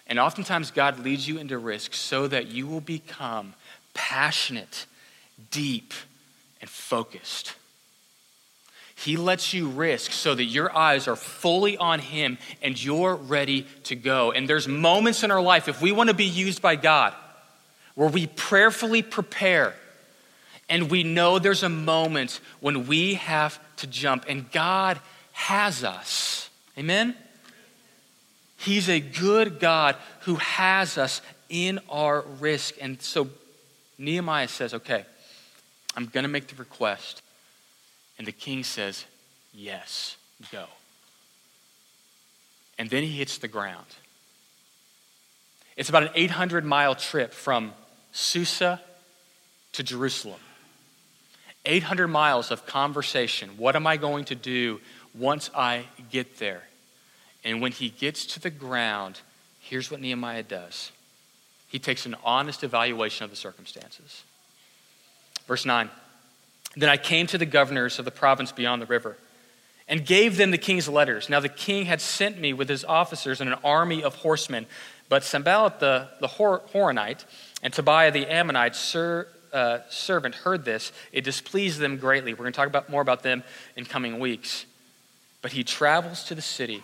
[0.06, 3.54] And oftentimes, God leads you into risk so that you will become
[3.94, 4.86] passionate,
[5.50, 5.94] deep,
[6.60, 7.54] and focused.
[8.96, 13.66] He lets you risk so that your eyes are fully on Him and you're ready
[13.84, 14.32] to go.
[14.32, 17.14] And there's moments in our life, if we want to be used by God,
[17.94, 19.74] where we prayerfully prepare
[20.68, 25.00] and we know there's a moment when we have to jump, and God
[25.32, 26.50] has us.
[26.78, 27.14] Amen?
[28.56, 32.74] He's a good God who has us in our risk.
[32.80, 33.28] And so
[33.98, 35.04] Nehemiah says, okay,
[35.96, 37.22] I'm going to make the request.
[38.18, 39.06] And the king says,
[39.54, 40.16] yes,
[40.52, 40.66] go.
[42.78, 43.86] And then he hits the ground.
[45.76, 47.72] It's about an 800 mile trip from
[48.12, 48.80] Susa
[49.72, 50.40] to Jerusalem.
[51.66, 53.50] 800 miles of conversation.
[53.56, 54.80] What am I going to do
[55.14, 56.62] once I get there?
[57.44, 59.20] And when he gets to the ground,
[59.60, 60.92] here's what Nehemiah does
[61.68, 64.24] he takes an honest evaluation of the circumstances.
[65.46, 65.88] Verse 9
[66.76, 69.16] Then I came to the governors of the province beyond the river
[69.88, 71.28] and gave them the king's letters.
[71.28, 74.66] Now the king had sent me with his officers and an army of horsemen.
[75.08, 77.24] But Sanballat the, the Horonite
[77.62, 80.92] and Tobiah the Ammonite sir, uh, servant heard this.
[81.12, 82.32] It displeased them greatly.
[82.32, 83.42] We're going to talk about, more about them
[83.76, 84.66] in coming weeks.
[85.42, 86.82] But he travels to the city.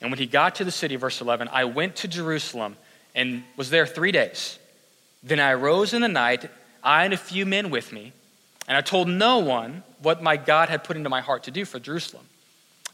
[0.00, 2.76] And when he got to the city, verse 11, I went to Jerusalem
[3.14, 4.58] and was there three days.
[5.22, 6.50] Then I arose in the night,
[6.82, 8.12] I and a few men with me,
[8.66, 11.64] and I told no one what my God had put into my heart to do
[11.64, 12.24] for Jerusalem.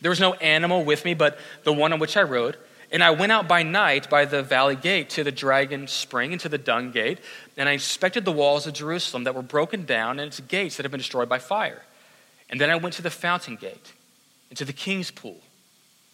[0.01, 2.57] There was no animal with me but the one on which I rode.
[2.91, 6.41] And I went out by night by the valley gate to the dragon spring and
[6.41, 7.19] to the dung gate,
[7.57, 10.85] and I inspected the walls of Jerusalem that were broken down and its gates that
[10.85, 11.83] had been destroyed by fire.
[12.49, 13.93] And then I went to the fountain gate
[14.49, 15.41] and to the king's pool.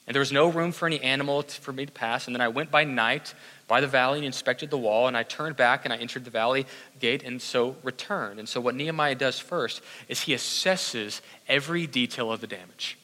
[0.07, 2.27] And there was no room for any animal for me to pass.
[2.27, 3.35] And then I went by night
[3.67, 6.31] by the valley and inspected the wall, and I turned back and I entered the
[6.31, 6.67] valley
[7.01, 8.39] gate and so returned.
[8.39, 12.99] And so, what Nehemiah does first is he assesses every detail of the damage.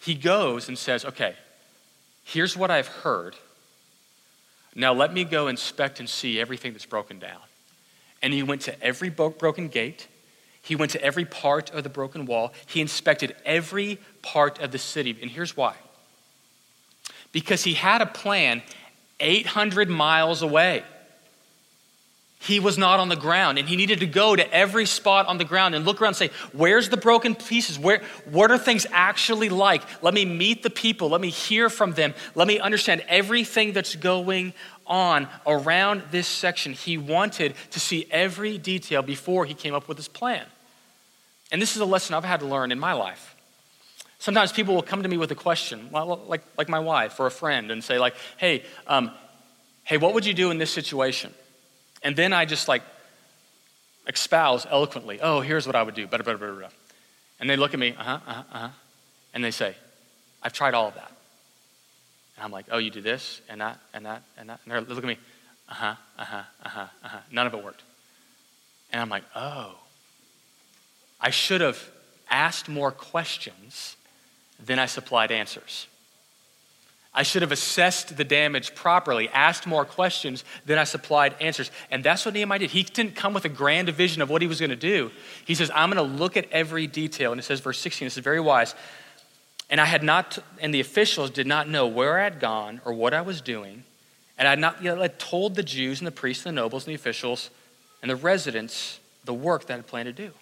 [0.00, 1.34] He goes and says, Okay,
[2.22, 3.34] here's what I've heard.
[4.76, 7.40] Now, let me go inspect and see everything that's broken down.
[8.22, 10.06] And he went to every broken gate.
[10.66, 12.52] He went to every part of the broken wall.
[12.66, 15.16] He inspected every part of the city.
[15.22, 15.76] And here's why
[17.30, 18.62] because he had a plan
[19.20, 20.82] 800 miles away.
[22.40, 25.38] He was not on the ground, and he needed to go to every spot on
[25.38, 27.78] the ground and look around and say, Where's the broken pieces?
[27.78, 29.82] Where, what are things actually like?
[30.02, 31.10] Let me meet the people.
[31.10, 32.14] Let me hear from them.
[32.34, 34.52] Let me understand everything that's going
[34.86, 36.72] on around this section.
[36.72, 40.46] He wanted to see every detail before he came up with his plan.
[41.52, 43.34] And this is a lesson I've had to learn in my life.
[44.18, 47.30] Sometimes people will come to me with a question, like, like my wife or a
[47.30, 49.10] friend, and say, like, hey, um,
[49.84, 51.32] hey, what would you do in this situation?
[52.02, 52.82] And then I just like
[54.06, 56.06] espouse eloquently, oh, here's what I would do.
[56.06, 56.68] Blah, blah, blah, blah.
[57.38, 58.68] And they look at me, uh huh, uh huh, uh huh.
[59.34, 59.74] And they say,
[60.42, 61.12] I've tried all of that.
[62.36, 64.60] And I'm like, oh, you do this and that and that and that.
[64.64, 65.18] And they look at me,
[65.68, 67.18] uh huh, uh huh, uh huh, uh huh.
[67.30, 67.82] None of it worked.
[68.92, 69.74] And I'm like, oh,
[71.20, 71.90] I should have
[72.30, 73.96] asked more questions
[74.64, 75.86] than I supplied answers.
[77.14, 81.70] I should have assessed the damage properly, asked more questions, than I supplied answers.
[81.90, 82.70] And that's what Nehemiah did.
[82.70, 85.10] He didn't come with a grand vision of what he was going to do.
[85.46, 87.32] He says, I'm going to look at every detail.
[87.32, 88.74] And it says, verse 16, this is very wise.
[89.70, 92.92] And I had not, and the officials did not know where I had gone or
[92.92, 93.84] what I was doing.
[94.36, 96.90] And I had not yet told the Jews and the priests and the nobles and
[96.90, 97.48] the officials
[98.02, 100.32] and the residents the work that I had planned to do.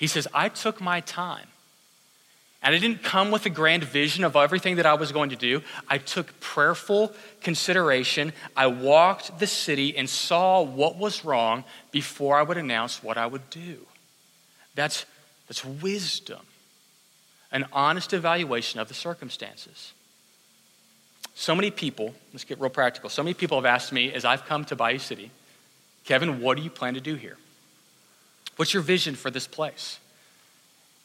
[0.00, 1.46] He says, I took my time
[2.62, 5.36] and I didn't come with a grand vision of everything that I was going to
[5.36, 5.60] do.
[5.88, 8.32] I took prayerful consideration.
[8.56, 13.26] I walked the city and saw what was wrong before I would announce what I
[13.26, 13.76] would do.
[14.74, 15.04] That's,
[15.48, 16.40] that's wisdom,
[17.52, 19.92] an honest evaluation of the circumstances.
[21.34, 23.10] So many people, let's get real practical.
[23.10, 25.30] So many people have asked me as I've come to Bayou City,
[26.06, 27.36] Kevin, what do you plan to do here?
[28.60, 29.98] What's your vision for this place?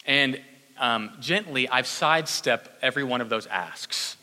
[0.06, 0.42] And
[0.78, 4.18] um, gently, I've sidestepped every one of those asks.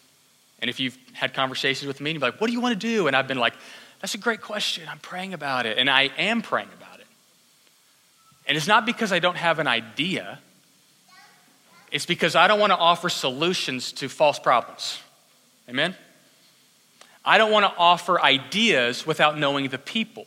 [0.59, 2.87] And if you've had conversations with me and you're like, what do you want to
[2.87, 3.07] do?
[3.07, 3.55] And I've been like,
[4.03, 4.87] that's a great question.
[4.87, 5.79] I'm praying about it.
[5.79, 7.07] And I am praying about it.
[8.47, 10.39] And it's not because I don't have an idea,
[11.91, 15.01] It's because I don't want to offer solutions to false problems.
[15.71, 15.97] Amen?
[17.25, 20.27] I don't want to offer ideas without knowing the people.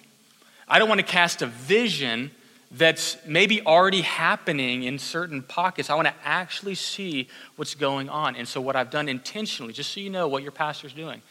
[0.67, 2.31] I don't want to cast a vision
[2.71, 5.89] that's maybe already happening in certain pockets.
[5.89, 8.35] I want to actually see what's going on.
[8.35, 11.21] And so, what I've done intentionally, just so you know what your pastor's doing,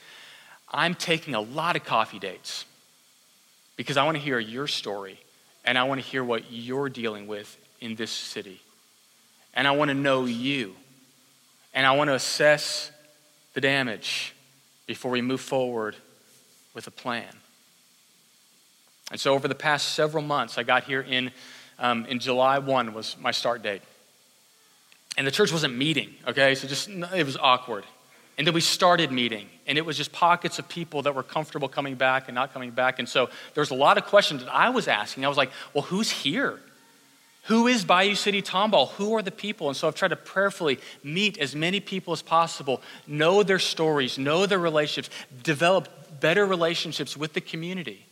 [0.71, 2.65] I'm taking a lot of coffee dates
[3.77, 5.19] because I want to hear your story
[5.65, 8.61] and I want to hear what you're dealing with in this city.
[9.55, 10.75] And I want to know you.
[11.73, 12.91] And I want to assess
[13.55, 14.35] the damage
[14.87, 15.97] before we move forward
[16.75, 17.25] with a plan.
[19.11, 21.31] And so, over the past several months, I got here in,
[21.79, 23.83] um, in July 1 was my start date.
[25.17, 26.55] And the church wasn't meeting, okay?
[26.55, 27.85] So, just, it was awkward.
[28.37, 31.69] And then we started meeting, and it was just pockets of people that were comfortable
[31.69, 32.99] coming back and not coming back.
[32.99, 35.25] And so, there's a lot of questions that I was asking.
[35.25, 36.59] I was like, well, who's here?
[37.45, 38.91] Who is Bayou City Tomball?
[38.93, 39.69] Who are the people?
[39.69, 44.19] And so I've tried to prayerfully meet as many people as possible, know their stories,
[44.19, 48.07] know their relationships, develop better relationships with the community.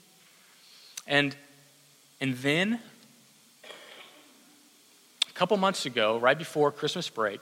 [1.06, 1.36] And,
[2.20, 2.80] and then,
[5.28, 7.40] a couple months ago, right before Christmas break,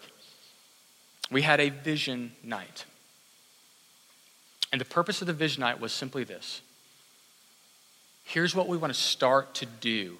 [1.30, 2.84] we had a vision night.
[4.72, 6.62] And the purpose of the vision night was simply this
[8.24, 10.16] here's what we want to start to do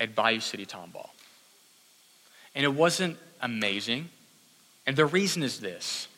[0.00, 1.10] at Bayou City Tomball.
[2.54, 4.08] And it wasn't amazing.
[4.86, 6.08] And the reason is this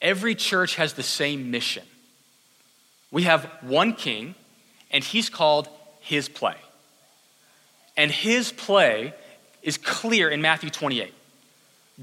[0.00, 1.84] every church has the same mission.
[3.10, 4.34] We have one king
[4.90, 5.68] and he's called
[6.00, 6.56] his play.
[7.96, 9.14] And his play
[9.62, 11.12] is clear in Matthew 28.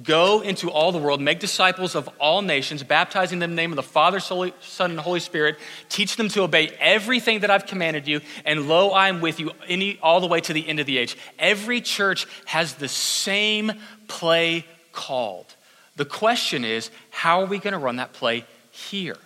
[0.04, 3.72] Go into all the world, make disciples of all nations, baptizing them in the name
[3.72, 5.58] of the Father, Son, and Holy Spirit.
[5.90, 9.52] Teach them to obey everything that I've commanded you, and lo, I am with you
[9.68, 11.18] any, all the way to the end of the age.
[11.40, 13.72] Every church has the same
[14.08, 15.48] play called.
[15.96, 19.18] The question is, how are we going to run that play here?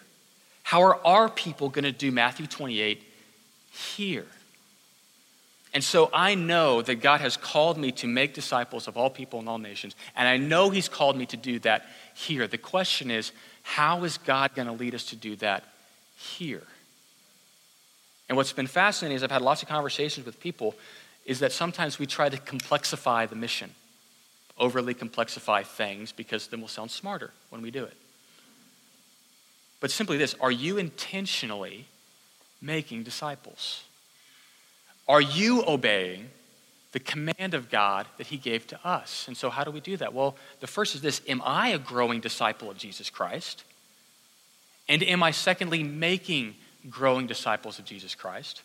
[0.63, 3.03] How are our people going to do Matthew 28
[3.71, 4.27] here.
[5.73, 9.39] And so I know that God has called me to make disciples of all people
[9.39, 9.95] and all nations.
[10.15, 12.45] And I know He's called me to do that here.
[12.47, 13.31] The question is,
[13.63, 15.63] how is God going to lead us to do that
[16.17, 16.63] here?
[18.27, 20.75] And what's been fascinating is I've had lots of conversations with people
[21.25, 23.71] is that sometimes we try to complexify the mission,
[24.57, 27.95] overly complexify things because then we'll sound smarter when we do it.
[29.79, 31.85] But simply this are you intentionally
[32.61, 33.83] making disciples?
[35.07, 36.29] Are you obeying
[36.91, 39.27] the command of God that He gave to us?
[39.27, 40.13] And so, how do we do that?
[40.13, 43.63] Well, the first is this Am I a growing disciple of Jesus Christ?
[44.87, 46.55] And am I, secondly, making
[46.89, 48.61] growing disciples of Jesus Christ?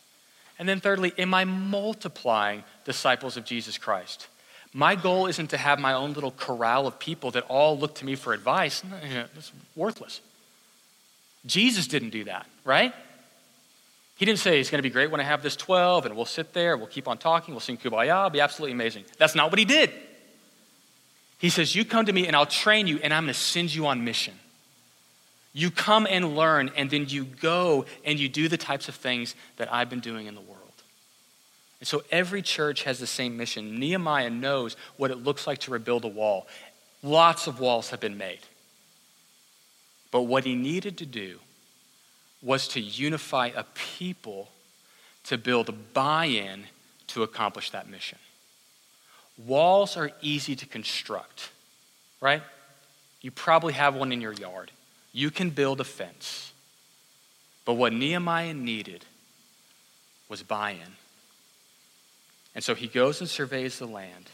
[0.59, 4.27] And then, thirdly, am I multiplying disciples of Jesus Christ?
[4.73, 8.05] My goal isn't to have my own little corral of people that all look to
[8.05, 8.83] me for advice.
[9.35, 10.21] That's worthless.
[11.47, 12.93] Jesus didn't do that, right?
[14.17, 16.25] He didn't say it's going to be great when I have this 12 and we'll
[16.25, 19.05] sit there, we'll keep on talking, we'll sing Kumbaya, it'll be absolutely amazing.
[19.19, 19.91] That's not what he did.
[21.39, 23.75] He says, You come to me and I'll train you and I'm going to send
[23.75, 24.35] you on mission.
[25.53, 29.35] You come and learn, and then you go and you do the types of things
[29.57, 30.61] that I've been doing in the world.
[31.81, 33.79] And so every church has the same mission.
[33.79, 36.47] Nehemiah knows what it looks like to rebuild a wall.
[37.03, 38.41] Lots of walls have been made.
[40.11, 41.39] But what he needed to do
[42.43, 44.49] was to unify a people
[45.25, 46.65] to build buy in
[47.09, 48.19] to accomplish that mission.
[49.39, 51.51] Walls are easy to construct,
[52.21, 52.43] right?
[53.21, 54.71] You probably have one in your yard.
[55.13, 56.53] You can build a fence.
[57.65, 59.05] But what Nehemiah needed
[60.29, 60.93] was buy in.
[62.55, 64.31] And so he goes and surveys the land,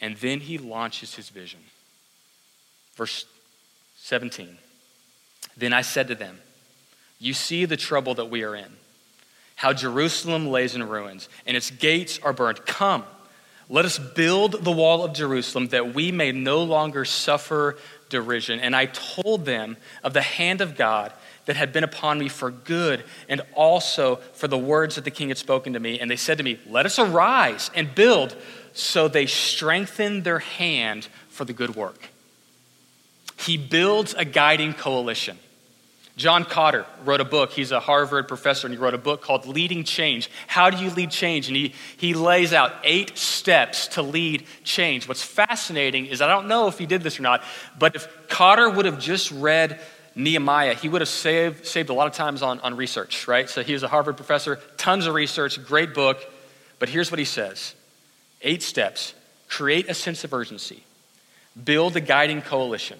[0.00, 1.60] and then he launches his vision.
[2.96, 3.24] Verse
[3.96, 4.58] 17
[5.56, 6.38] Then I said to them,
[7.18, 8.76] you see the trouble that we are in.
[9.56, 12.66] How Jerusalem lays in ruins, and its gates are burned.
[12.66, 13.04] Come,
[13.68, 17.76] let us build the wall of Jerusalem that we may no longer suffer
[18.08, 18.60] derision.
[18.60, 21.12] And I told them of the hand of God
[21.46, 25.28] that had been upon me for good and also for the words that the king
[25.28, 25.98] had spoken to me.
[25.98, 28.36] And they said to me, Let us arise and build.
[28.72, 32.10] So they strengthened their hand for the good work.
[33.38, 35.38] He builds a guiding coalition.
[36.16, 37.52] John Kotter wrote a book.
[37.52, 40.30] He's a Harvard professor, and he wrote a book called Leading Change.
[40.46, 41.48] How do you lead change?
[41.48, 45.08] And he, he lays out eight steps to lead change.
[45.08, 47.44] What's fascinating is I don't know if he did this or not,
[47.78, 49.78] but if Kotter would have just read
[50.14, 53.50] Nehemiah, he would have saved, saved a lot of times on, on research, right?
[53.50, 56.18] So he was a Harvard professor, tons of research, great book.
[56.78, 57.74] But here's what he says
[58.40, 59.14] Eight steps
[59.48, 60.82] create a sense of urgency,
[61.62, 62.98] build a guiding coalition,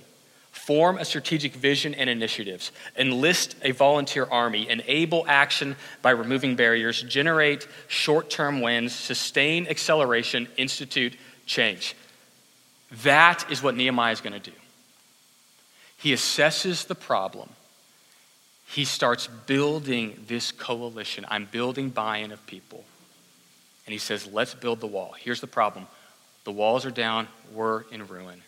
[0.56, 7.02] form a strategic vision and initiatives, enlist a volunteer army, enable action by removing barriers,
[7.02, 11.94] generate short term wins, sustain acceleration, institute change.
[13.02, 14.56] That is what Nehemiah is going to do.
[15.98, 17.50] He assesses the problem.
[18.66, 21.24] He starts building this coalition.
[21.28, 22.84] I'm building buy in of people.
[23.86, 25.14] And he says, Let's build the wall.
[25.18, 25.86] Here's the problem
[26.44, 28.42] the walls are down, we're in ruin.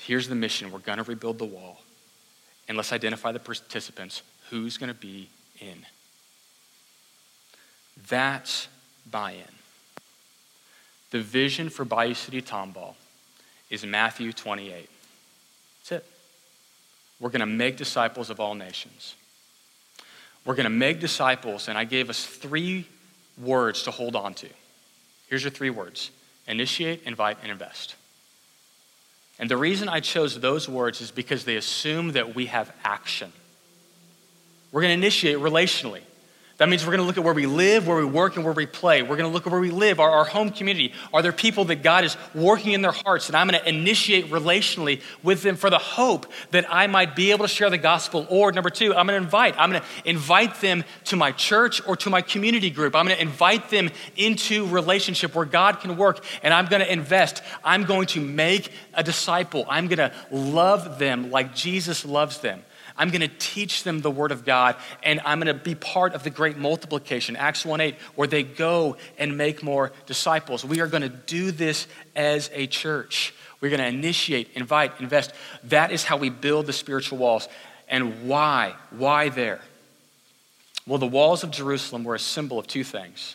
[0.00, 1.82] Here's the mission we're going to rebuild the wall.
[2.68, 4.22] And let's identify the participants.
[4.50, 5.28] Who's going to be
[5.60, 5.84] in?
[8.08, 8.68] That's
[9.10, 9.54] buy in.
[11.10, 12.94] The vision for Bayou City Tomball
[13.68, 14.88] is Matthew 28.
[15.80, 16.06] That's it.
[17.18, 19.16] We're going to make disciples of all nations.
[20.44, 22.86] We're going to make disciples, and I gave us three
[23.36, 24.48] words to hold on to.
[25.28, 26.10] Here's your three words
[26.46, 27.96] initiate, invite, and invest.
[29.40, 33.32] And the reason I chose those words is because they assume that we have action.
[34.70, 36.02] We're going to initiate relationally.
[36.60, 38.52] That means we're going to look at where we live, where we work, and where
[38.52, 39.00] we play.
[39.00, 40.92] We're going to look at where we live, our, our home community.
[41.10, 43.28] Are there people that God is working in their hearts?
[43.28, 47.30] And I'm going to initiate relationally with them for the hope that I might be
[47.30, 48.26] able to share the gospel.
[48.28, 49.54] Or number two, I'm going to invite.
[49.58, 52.94] I'm going to invite them to my church or to my community group.
[52.94, 53.88] I'm going to invite them
[54.18, 56.22] into relationship where God can work.
[56.42, 57.42] And I'm going to invest.
[57.64, 59.64] I'm going to make a disciple.
[59.66, 62.64] I'm going to love them like Jesus loves them.
[63.00, 66.12] I'm going to teach them the word of God, and I'm going to be part
[66.12, 70.66] of the great multiplication, Acts 1 8, where they go and make more disciples.
[70.66, 73.32] We are going to do this as a church.
[73.62, 75.32] We're going to initiate, invite, invest.
[75.64, 77.48] That is how we build the spiritual walls.
[77.88, 78.74] And why?
[78.90, 79.62] Why there?
[80.86, 83.34] Well, the walls of Jerusalem were a symbol of two things.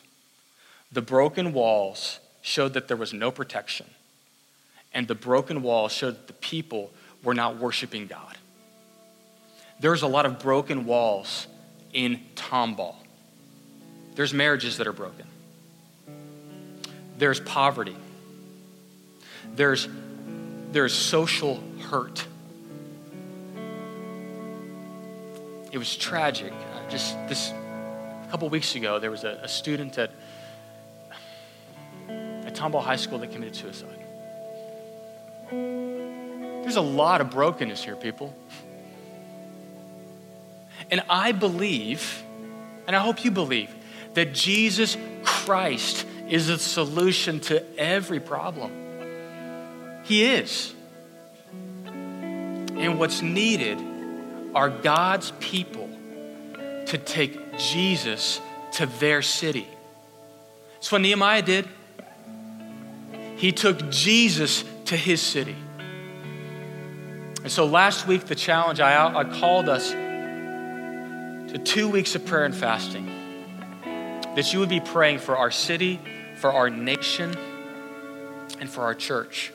[0.91, 3.87] The broken walls showed that there was no protection,
[4.93, 6.91] and the broken walls showed that the people
[7.23, 8.37] were not worshiping God
[9.79, 11.47] there's a lot of broken walls
[11.93, 12.95] in Tomball.
[14.15, 15.25] There's marriages that are broken.
[17.17, 17.95] There's poverty.
[19.55, 19.87] There's,
[20.71, 22.25] there's social hurt.
[25.71, 26.53] It was tragic.
[26.53, 30.11] Uh, just this, a couple weeks ago, there was a, a student at,
[32.09, 33.89] at Tomball High School that committed suicide.
[35.51, 38.33] There's a lot of brokenness here, people.
[40.91, 42.23] And I believe,
[42.87, 43.73] and I hope you believe,
[44.13, 48.71] that Jesus Christ is the solution to every problem.
[50.03, 50.73] He is.
[51.85, 53.79] And what's needed
[54.53, 55.89] are God's people
[56.85, 58.39] to take Jesus
[58.73, 59.67] to their city.
[60.75, 61.67] That's what Nehemiah did.
[63.37, 65.55] He took Jesus to his city.
[67.43, 69.93] And so last week, the challenge I, I called us
[71.55, 73.05] to two weeks of prayer and fasting,
[74.35, 76.01] that you would be praying for our city,
[76.35, 77.33] for our nation,
[78.59, 79.53] and for our church.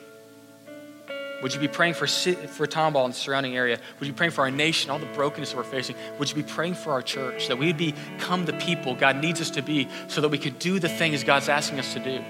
[1.43, 3.79] Would you be praying for, for Tomball and the surrounding area?
[3.99, 5.95] Would you be praying for our nation, all the brokenness that we're facing?
[6.17, 9.39] Would you be praying for our church, that we would become the people God needs
[9.39, 12.23] us to be so that we could do the things God's asking us to do?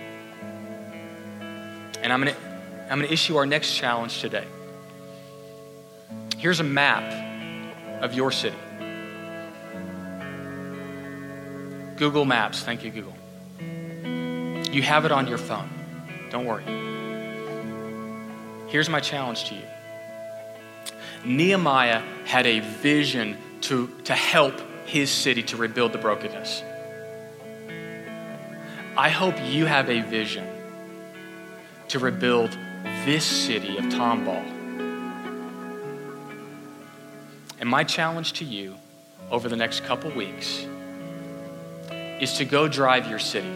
[2.03, 2.41] And I'm going to
[2.89, 4.45] I'm going to issue our next challenge today.
[6.37, 8.57] Here's a map of your city.
[12.01, 12.63] Google Maps.
[12.63, 13.13] Thank you, Google.
[14.73, 15.69] You have it on your phone.
[16.31, 16.63] Don't worry.
[18.69, 19.61] Here's my challenge to you
[21.23, 24.55] Nehemiah had a vision to, to help
[24.87, 26.63] his city to rebuild the brokenness.
[28.97, 30.47] I hope you have a vision
[31.89, 32.49] to rebuild
[33.05, 34.43] this city of Tomball.
[37.59, 38.73] And my challenge to you
[39.29, 40.65] over the next couple weeks
[42.21, 43.51] is to go drive your city.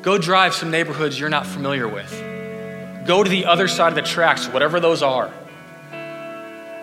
[0.00, 2.10] Go drive some neighborhoods you're not familiar with.
[3.06, 5.30] Go to the other side of the tracks, whatever those are.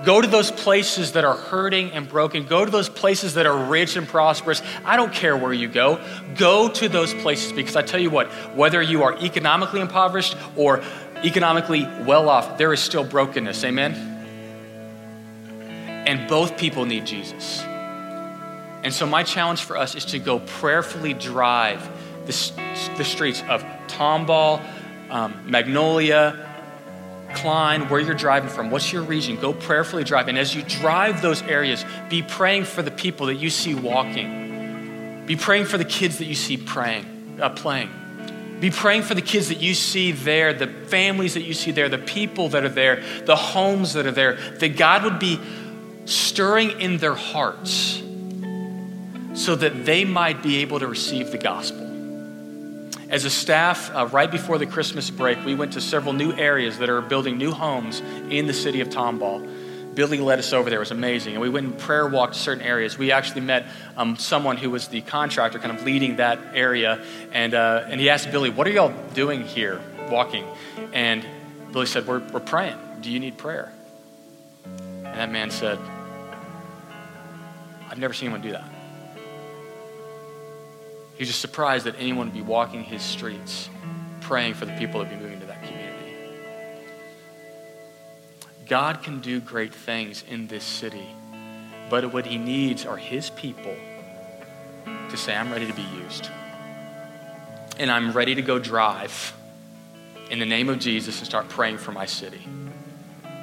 [0.05, 2.45] Go to those places that are hurting and broken.
[2.45, 4.61] Go to those places that are rich and prosperous.
[4.86, 6.01] I don't care where you go.
[6.36, 10.82] Go to those places because I tell you what, whether you are economically impoverished or
[11.17, 13.63] economically well off, there is still brokenness.
[13.65, 13.93] Amen?
[16.07, 17.61] And both people need Jesus.
[18.84, 21.82] And so, my challenge for us is to go prayerfully drive
[22.25, 24.63] the, the streets of Tomball,
[25.09, 26.47] um, Magnolia,
[27.36, 28.71] Klein, where you're driving from.
[28.71, 29.36] What's your region?
[29.36, 30.27] Go prayerfully drive.
[30.27, 35.25] And as you drive those areas, be praying for the people that you see walking.
[35.25, 37.91] Be praying for the kids that you see praying, uh, playing.
[38.59, 41.88] Be praying for the kids that you see there, the families that you see there,
[41.88, 45.39] the people that are there, the homes that are there, that God would be
[46.05, 48.01] stirring in their hearts
[49.39, 51.85] so that they might be able to receive the gospel.
[53.09, 56.77] As a staff, uh, right before the Christmas break, we went to several new areas
[56.79, 59.95] that are building new homes in the city of Tomball.
[59.95, 60.79] Billy led us over there.
[60.79, 61.33] It was amazing.
[61.33, 62.97] And we went and prayer walked certain areas.
[62.97, 63.65] We actually met
[63.95, 67.01] um, someone who was the contractor kind of leading that area.
[67.31, 70.45] And, uh, and he asked Billy, What are y'all doing here walking?
[70.91, 71.25] And
[71.71, 72.77] Billy said, We're, we're praying.
[72.99, 73.71] Do you need prayer?
[74.65, 75.79] And that man said,
[77.89, 78.78] I've never seen anyone do that.
[81.20, 83.70] He was just surprised that anyone would be walking his streets
[84.22, 86.13] praying for the people that be moving to that community.
[88.65, 91.05] God can do great things in this city,
[91.89, 93.76] but what he needs are his people
[95.09, 96.30] to say, I'm ready to be used.
[97.78, 99.34] And I'm ready to go drive
[100.32, 102.47] in the name of Jesus and start praying for my city.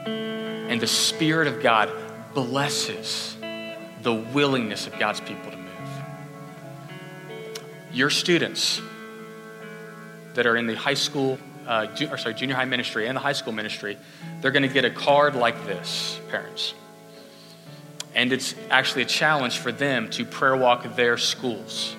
[0.06, 1.92] And the Spirit of God
[2.32, 3.36] blesses
[4.00, 5.52] the willingness of God's people.
[7.96, 8.82] Your students
[10.34, 13.32] that are in the high school, uh, or sorry, junior high ministry and the high
[13.32, 13.96] school ministry,
[14.42, 16.74] they're going to get a card like this, parents.
[18.14, 21.96] And it's actually a challenge for them to prayer walk their schools.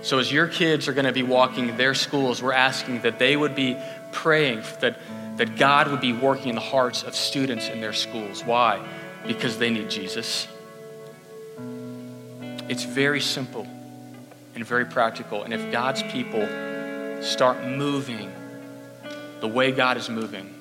[0.00, 3.36] So, as your kids are going to be walking their schools, we're asking that they
[3.36, 3.76] would be
[4.10, 4.98] praying that,
[5.36, 8.42] that God would be working in the hearts of students in their schools.
[8.42, 8.82] Why?
[9.26, 10.48] Because they need Jesus.
[12.70, 13.63] It's very simple
[14.54, 15.42] and very practical.
[15.42, 16.46] And if God's people
[17.22, 18.32] start moving
[19.40, 20.54] the way God is moving,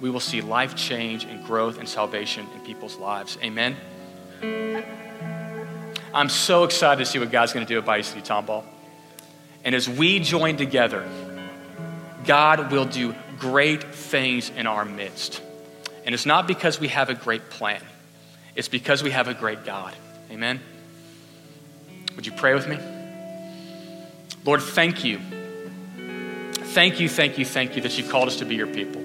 [0.00, 3.38] we will see life change and growth and salvation in people's lives.
[3.42, 3.76] Amen.
[6.12, 8.64] I'm so excited to see what God's going to do at Bayou City Tomball.
[9.64, 11.06] And as we join together,
[12.24, 15.42] God will do great things in our midst.
[16.04, 17.82] And it's not because we have a great plan,
[18.54, 19.94] it's because we have a great God.
[20.30, 20.60] Amen.
[22.16, 22.78] Would you pray with me?
[24.44, 25.20] Lord, thank you.
[26.72, 29.00] Thank you, thank you, thank you that you called us to be your people.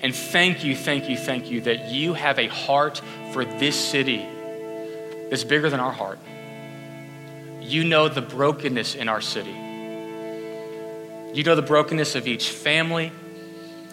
[0.00, 3.00] And thank you, thank you, thank you that you have a heart
[3.32, 4.26] for this city
[5.30, 6.18] that's bigger than our heart.
[7.62, 9.52] You know the brokenness in our city.
[11.34, 13.10] You know the brokenness of each family.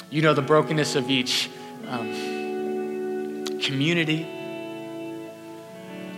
[0.09, 1.49] You know the brokenness of each
[1.87, 4.27] um, community.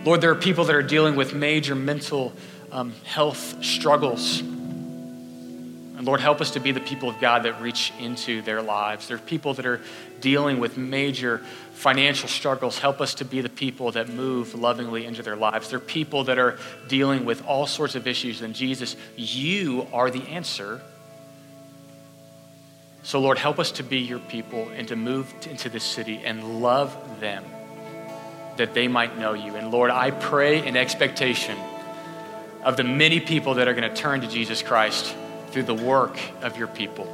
[0.04, 2.32] Lord, there are people that are dealing with major mental
[2.74, 4.40] um, health struggles.
[4.40, 9.06] And Lord, help us to be the people of God that reach into their lives.
[9.06, 9.80] There are people that are
[10.20, 11.38] dealing with major
[11.74, 12.78] financial struggles.
[12.78, 15.70] Help us to be the people that move lovingly into their lives.
[15.70, 16.58] There are people that are
[16.88, 18.42] dealing with all sorts of issues.
[18.42, 20.82] And Jesus, you are the answer.
[23.04, 26.60] So, Lord, help us to be your people and to move into this city and
[26.60, 27.44] love them
[28.56, 29.54] that they might know you.
[29.54, 31.56] And Lord, I pray in expectation
[32.64, 35.14] of the many people that are going to turn to Jesus Christ
[35.50, 37.06] through the work of your people.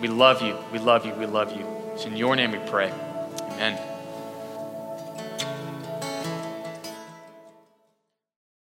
[0.00, 0.58] We love you.
[0.72, 1.14] We love you.
[1.14, 1.66] We love you.
[1.94, 2.92] It's in your name we pray.
[3.52, 3.93] Amen.